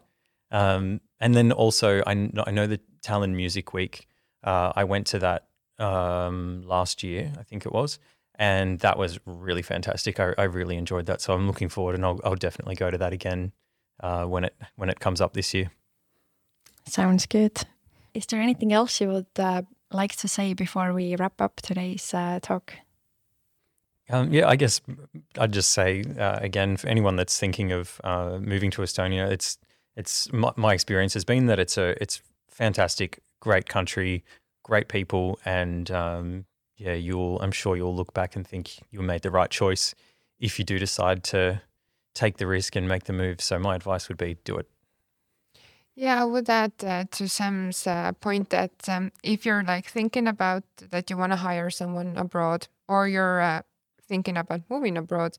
Um, 0.51 1.01
and 1.21 1.35
then 1.35 1.53
also 1.53 2.03
I 2.07 2.13
I 2.47 2.51
know 2.51 2.67
the 2.67 2.81
Tallinn 3.03 3.35
Music 3.35 3.73
Week. 3.73 4.07
Uh, 4.43 4.73
I 4.75 4.85
went 4.85 5.07
to 5.09 5.19
that 5.19 5.49
um, 5.79 6.63
last 6.67 7.03
year, 7.03 7.33
I 7.39 7.43
think 7.43 7.67
it 7.67 7.73
was, 7.73 7.99
and 8.37 8.79
that 8.81 8.99
was 8.99 9.19
really 9.27 9.63
fantastic. 9.63 10.21
I, 10.21 10.35
I 10.39 10.45
really 10.45 10.77
enjoyed 10.77 11.07
that, 11.07 11.21
so 11.21 11.35
I'm 11.35 11.47
looking 11.47 11.69
forward, 11.69 11.95
and 11.95 12.05
I'll, 12.05 12.21
I'll 12.25 12.37
definitely 12.37 12.75
go 12.75 12.91
to 12.91 12.99
that 12.99 13.13
again 13.13 13.53
uh, 14.01 14.25
when 14.25 14.45
it 14.45 14.55
when 14.77 14.89
it 14.89 15.01
comes 15.01 15.21
up 15.21 15.33
this 15.33 15.53
year. 15.55 15.71
Sounds 16.87 17.27
good. 17.27 17.63
Is 18.15 18.27
there 18.27 18.41
anything 18.41 18.73
else 18.73 19.01
you 19.01 19.09
would 19.09 19.27
uh, 19.39 19.63
like 19.93 20.17
to 20.17 20.29
say 20.29 20.55
before 20.55 20.93
we 20.93 21.17
wrap 21.17 21.41
up 21.41 21.61
today's 21.61 22.13
uh, 22.15 22.41
talk? 22.43 22.75
Um, 24.11 24.33
yeah, 24.33 24.49
I 24.49 24.57
guess 24.57 24.81
I'd 25.39 25.53
just 25.53 25.71
say 25.71 26.03
uh, 26.19 26.39
again 26.41 26.77
for 26.77 26.89
anyone 26.89 27.17
that's 27.17 27.39
thinking 27.39 27.71
of 27.71 28.01
uh, 28.03 28.39
moving 28.41 28.71
to 28.73 28.83
Estonia, 28.83 29.31
it's 29.31 29.57
it's 29.97 30.33
my, 30.33 30.53
my, 30.57 30.75
experience 30.75 31.15
has 31.15 31.25
been 31.25 31.47
that 31.47 31.61
it's 31.61 31.79
a 31.79 32.01
it's 32.03 32.21
fantastic, 32.49 33.21
great 33.39 33.69
country, 33.69 34.25
great 34.65 34.89
people, 34.89 35.39
and 35.45 35.91
um, 35.93 36.45
yeah, 36.77 36.95
you'll 36.95 37.39
I'm 37.41 37.53
sure 37.53 37.77
you'll 37.77 37.95
look 37.95 38.13
back 38.13 38.35
and 38.35 38.47
think 38.47 38.81
you 38.91 39.01
made 39.01 39.23
the 39.23 39.31
right 39.31 39.51
choice 39.51 39.95
if 40.41 40.59
you 40.59 40.65
do 40.65 40.79
decide 40.79 41.23
to 41.25 41.63
take 42.13 42.39
the 42.39 42.47
risk 42.47 42.75
and 42.75 42.89
make 42.89 43.05
the 43.05 43.13
move. 43.13 43.41
So 43.41 43.59
my 43.59 43.77
advice 43.77 44.09
would 44.09 44.19
be 44.19 44.39
do 44.45 44.57
it. 44.57 44.69
Yeah, 45.95 46.23
I 46.23 46.25
would 46.25 46.49
add 46.49 46.73
uh, 46.85 47.05
to 47.11 47.29
Sam's 47.29 47.87
uh, 47.87 48.13
point 48.21 48.51
that 48.51 48.73
um, 48.89 49.13
if 49.23 49.45
you're 49.45 49.63
like 49.63 49.87
thinking 49.87 50.27
about 50.27 50.65
that 50.91 51.11
you 51.11 51.17
want 51.17 51.33
to 51.33 51.37
hire 51.37 51.71
someone 51.71 52.17
abroad 52.17 52.69
or 52.89 53.07
you're 53.07 53.41
uh, 53.41 53.63
thinking 54.11 54.37
about 54.37 54.63
moving 54.69 54.97
abroad, 54.99 55.33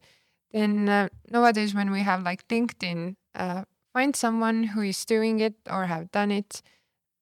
then 0.54 0.90
uh, 0.90 1.10
nowadays 1.30 1.74
when 1.76 1.92
we 1.92 2.02
have 2.02 2.24
like 2.24 2.48
LinkedIn, 2.48 3.16
uh, 3.36 3.64
find 3.94 4.16
someone 4.16 4.64
who 4.74 4.82
is 4.82 5.06
doing 5.06 5.40
it 5.40 5.56
or 5.70 5.86
have 5.86 6.12
done 6.12 6.32
it. 6.32 6.62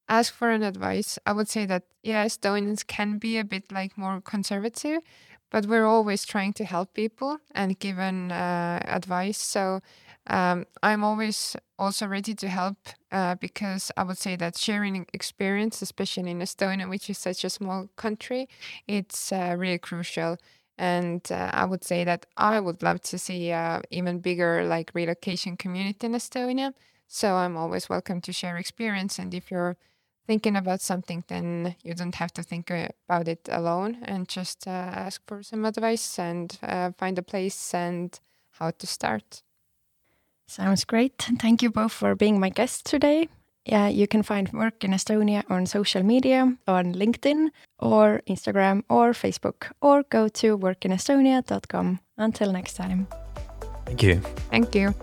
Ask 0.07 0.33
for 0.33 0.49
an 0.49 0.63
advice. 0.63 1.19
I 1.25 1.33
would 1.33 1.49
say 1.49 1.65
that 1.67 1.83
yeah, 2.03 2.25
Estonians 2.25 2.85
can 2.85 3.19
be 3.19 3.37
a 3.37 3.43
bit 3.43 3.71
like 3.71 3.97
more 3.97 4.21
conservative, 4.21 5.01
but 5.51 5.65
we're 5.67 5.85
always 5.85 6.25
trying 6.25 6.53
to 6.53 6.65
help 6.65 6.93
people 6.93 7.39
and 7.53 7.77
give 7.79 7.99
an 7.99 8.31
uh, 8.31 8.79
advice. 8.85 9.37
So 9.37 9.81
um, 10.27 10.65
I'm 10.83 11.03
always 11.03 11.55
also 11.77 12.07
ready 12.07 12.33
to 12.35 12.47
help 12.47 12.77
uh, 13.11 13.35
because 13.35 13.91
I 13.97 14.03
would 14.03 14.17
say 14.17 14.35
that 14.37 14.57
sharing 14.57 15.05
experience, 15.13 15.81
especially 15.81 16.31
in 16.31 16.39
Estonia, 16.39 16.89
which 16.89 17.09
is 17.09 17.17
such 17.17 17.43
a 17.43 17.49
small 17.49 17.89
country, 17.95 18.47
it's 18.87 19.31
uh, 19.31 19.55
really 19.57 19.77
crucial. 19.79 20.37
And 20.79 21.21
uh, 21.29 21.51
I 21.53 21.65
would 21.65 21.83
say 21.83 22.05
that 22.05 22.25
I 22.37 22.59
would 22.59 22.81
love 22.81 23.01
to 23.01 23.19
see 23.19 23.53
even 23.91 24.19
bigger 24.19 24.63
like 24.63 24.91
relocation 24.95 25.57
community 25.57 26.07
in 26.07 26.13
Estonia. 26.13 26.73
So 27.07 27.35
I'm 27.35 27.57
always 27.57 27.89
welcome 27.89 28.21
to 28.21 28.31
share 28.31 28.57
experience. 28.57 29.19
And 29.19 29.33
if 29.33 29.51
you're 29.51 29.75
thinking 30.25 30.55
about 30.55 30.79
something, 30.79 31.23
then 31.27 31.75
you 31.83 31.93
don't 31.95 32.15
have 32.15 32.31
to 32.33 32.43
think 32.43 32.71
about 32.71 33.27
it 33.27 33.49
alone 33.51 33.97
and 34.03 34.29
just 34.29 34.67
uh, 34.67 34.69
ask 34.69 35.21
for 35.27 35.43
some 35.43 35.65
advice 35.65 36.17
and 36.19 36.57
uh, 36.63 36.91
find 36.97 37.17
a 37.17 37.23
place 37.23 37.73
and 37.73 38.17
how 38.51 38.71
to 38.71 38.87
start. 38.87 39.43
Sounds 40.47 40.85
great. 40.85 41.17
Thank 41.39 41.61
you 41.61 41.71
both 41.71 41.91
for 41.91 42.15
being 42.15 42.39
my 42.39 42.49
guests 42.49 42.81
today. 42.83 43.27
Yeah, 43.71 43.87
you 43.87 44.07
can 44.07 44.23
find 44.23 44.51
Work 44.51 44.83
in 44.83 44.91
Estonia 44.91 45.43
on 45.49 45.67
social 45.67 46.03
media, 46.03 46.57
on 46.67 46.93
LinkedIn 46.95 47.49
or 47.77 48.21
Instagram 48.27 48.83
or 48.89 49.13
Facebook, 49.13 49.71
or 49.79 50.03
go 50.09 50.27
to 50.27 50.57
workinestonia.com. 50.57 51.99
Until 52.17 52.51
next 52.51 52.73
time. 52.73 53.07
Thank 53.85 54.03
you. 54.03 54.21
Thank 54.49 54.75
you. 54.75 54.93